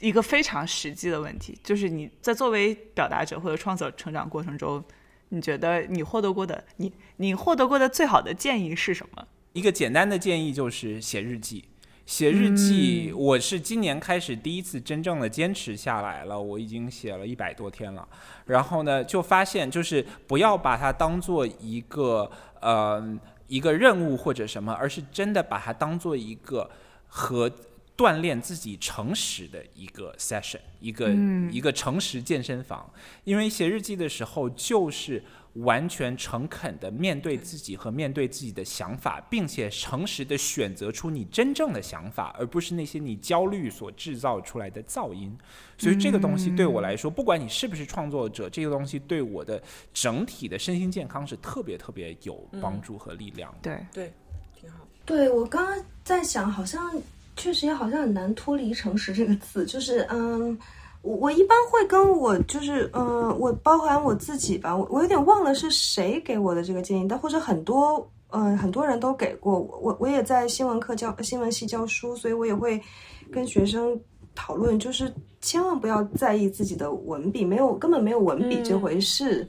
[0.00, 4.82] 一个非常实际的问题，就是你在作为表达者或者创作成长过程中。
[5.30, 9.26] 你觉得你获得过的你你获得过的最好的建议是什么？
[9.52, 11.64] 一个简单的建议就是写日记。
[12.04, 16.40] 写日记，我是今年开始第一次真正的坚持下来了。
[16.40, 18.08] 我已经写了一百多天了。
[18.44, 23.18] 然后呢，就发现就是不要把它当做一个呃
[23.48, 26.70] 一个任务或者什么，而是真的把它当做一个
[27.08, 27.50] 和。
[27.96, 31.10] 锻炼自己诚实的一个 session，一个
[31.50, 32.88] 一个诚实健身房。
[33.24, 35.22] 因为写日记的时候，就是
[35.54, 45.34] 完全诚恳的面对自己和面对自己的想法，并且诚实的选择出你真正的想法，而不是那些你焦虑所制造出来的噪音。
[45.78, 49.62] 所以这个东西对我来说，不管你是不是创作者，这个东西对我的
[49.94, 53.54] 整体的身心健康是特别特别有帮助和力量。
[53.62, 54.12] 对对，
[54.60, 54.86] 挺好。
[55.06, 56.92] 对我刚刚在想，好像。
[57.36, 60.58] 确实也好像很难脱离诚实这个字，就是嗯，
[61.02, 72.80] 我我一般会跟我就是嗯，我包含我自己吧，我我有点忘了是谁给我的这个建议，但或者很多嗯很多人都给过我，我我也在新闻课教新闻系教书，所以我也会
[73.30, 74.00] 跟学生
[74.34, 79.48] 讨论，就是千万不要在意自己的文笔，没有根本没有文笔这回事。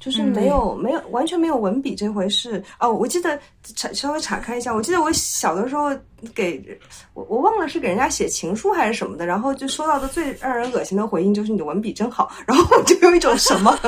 [0.00, 3.36] 就是没有没有完全没有文笔这回事哦，我记得
[3.74, 5.90] 岔稍微岔开一下，我记得我小的时候
[6.34, 6.78] 给
[7.14, 13.78] 我我忘了是给人家写情书还是什么的，然后就收到的最让人恶心的回应就是你的文笔真好， 然后我就有一种什么，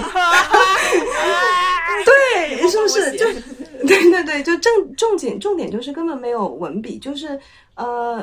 [2.05, 3.25] 对，是不是就
[3.87, 7.39] 对对对，就正重点重点就是根本没有文笔，就是。
[7.77, 8.19] 呃，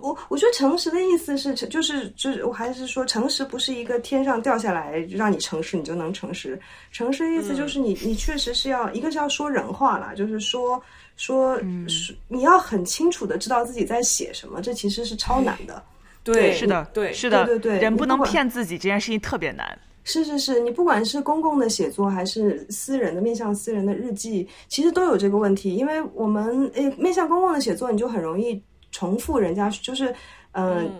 [0.00, 6.60] 我我觉得诚实的意思是，就是就是我还是说，诚实不是一个天上掉下来让你诚实你就能诚实。
[6.90, 10.82] 诚实的意思就是你你确实是要一个是要说人话啦，就是说
[11.20, 15.82] 说是你要很清楚的知道自己在写什么，这其实是超难的。
[16.24, 19.78] 对，是的，对，是的，对对，人不能骗自己，这件事情特别难。
[20.04, 28.60] 是是是，你不管是公共的写作还是私人的面向私人的日记，其实都有这个问题，因为我们诶面向公共的写作，你就很容易。
[28.92, 30.12] 重复人家就是，
[30.50, 30.90] 嗯，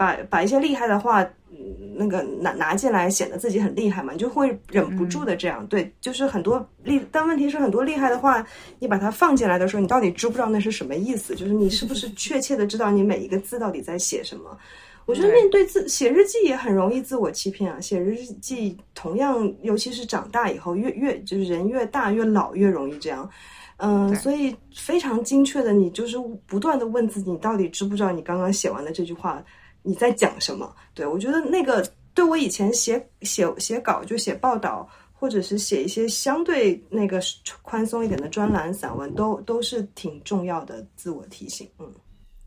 [0.00, 1.22] 把把一些厉害的话，
[1.94, 5.66] 那个拿拿进来，显得自己很厉害嘛，你就会忍不住的这样。
[5.66, 8.42] 对，就是很多厉，但问题是很多厉害的话，
[8.78, 11.34] 你把它放进来的时候，你到底知不知道那是什么意思？
[11.34, 14.56] 就是你是不是确切的知道你每一个字到底在写什么？
[15.04, 17.78] 我觉得面对自写日记也很容易自我欺骗啊。
[17.78, 23.28] 写日记同样，尤其是长大以后，越越就是人越大越老越容易这样。
[23.76, 29.42] 嗯，所以非常精确的，你就是不断的问自己，你到底知不知道你刚刚写完的这句话
[29.82, 30.74] 你在讲什么？
[30.94, 37.20] 对我觉得那个对我以前写写写稿就写报道，或者是写一些相对那个
[37.62, 41.68] 宽松一点的专栏散文，都都是挺重要的自我提醒。
[41.78, 41.92] 嗯，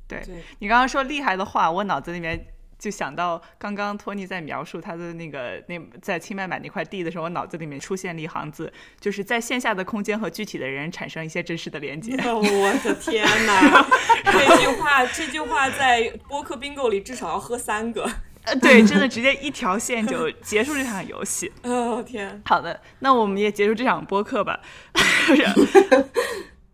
[0.07, 0.21] 对
[0.59, 2.52] 你刚刚说厉害的话，我脑子里面。
[2.83, 8.69] 就想到刚刚托尼在描述他的那个那在清迈买那块地的时候，我脑子里面出现了一行字，
[8.99, 12.13] 就是在线下的空间和具体的人产生一些真实的连接。
[12.17, 13.87] 我的天哪，
[14.29, 18.05] 这句话这句话在播客 bingo 里至少要喝三个。
[18.43, 21.49] 呃，对，真的直接一条线就结束这场游戏。
[21.63, 24.59] 哦天，好的，那我们也结束这场播客吧。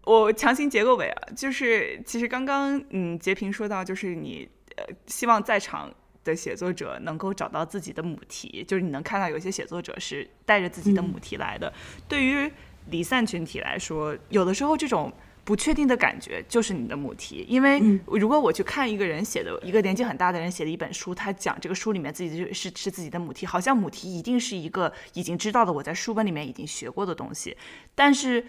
[0.05, 4.59] 我强行结个尾啊，就是其实刚刚嗯截屏说到，就是你呃
[5.07, 5.91] 希望在场。
[6.22, 11.72] 的写作者能够找到自己的母题，就是你能看到有些写作者是带着自己的母题来的。
[12.10, 12.51] 对于
[12.89, 15.11] 离散群体来说，有的时候这种
[15.45, 17.45] 不确定的感觉就是你的母题。
[17.47, 27.56] 因为如果我去看一个人写的一个年纪很大的人写的一本书，他讲这个书里面自己是是自己的母题，好像母题一定是一个已经知道的我在书本里面已经学过的东西。
[27.95, 28.45] 但是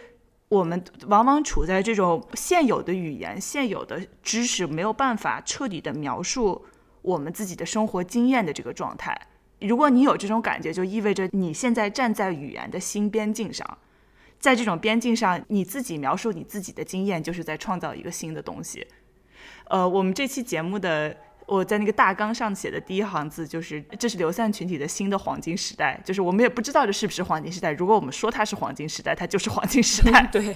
[0.51, 6.67] 我们往往处在这种现有的语言、现有的知识没有办法彻底的描述。
[7.03, 9.17] 我们自己的生活经验的这个状态，
[9.61, 13.79] 如果你有这种感觉，就意味着你现在站在语言的新边境上。
[14.39, 18.87] 在这种边境上，你自己描述你自己的经验，就是在创造一个新的东西。
[19.69, 21.17] 呃，我们这期节目的
[21.51, 26.01] 我在那个大纲上写的第一行字就是，这是流散群体的新的黄金时代。
[26.05, 30.25] 就是我们也不知道这是不是黄金时代，如果我们说它是黄金时代，它就是黄金时代。
[30.31, 30.55] 对，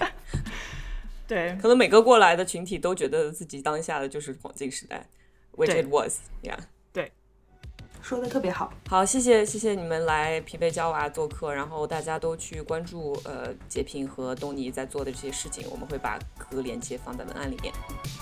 [1.26, 5.04] 对，可能每个过来的群体都觉得自己当下的就是黄金时代
[5.56, 6.58] ，which it was，yeah。
[8.04, 8.70] 说的特别好。
[8.86, 17.72] 好，谢谢谢谢你们来疲惫娇娃做客，然后大家都去关注呃截屏和东尼在做的这些事情，我们会把各个链接放在文案里面。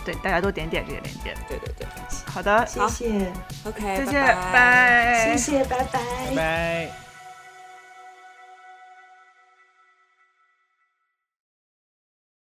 [0.05, 1.35] 对，大家都点点这个链接。
[1.49, 1.87] 对对对
[2.27, 3.33] 好的，谢谢
[3.65, 5.37] ，，OK，再见，拜拜。
[5.37, 7.12] 谢谢，拜拜拜拜。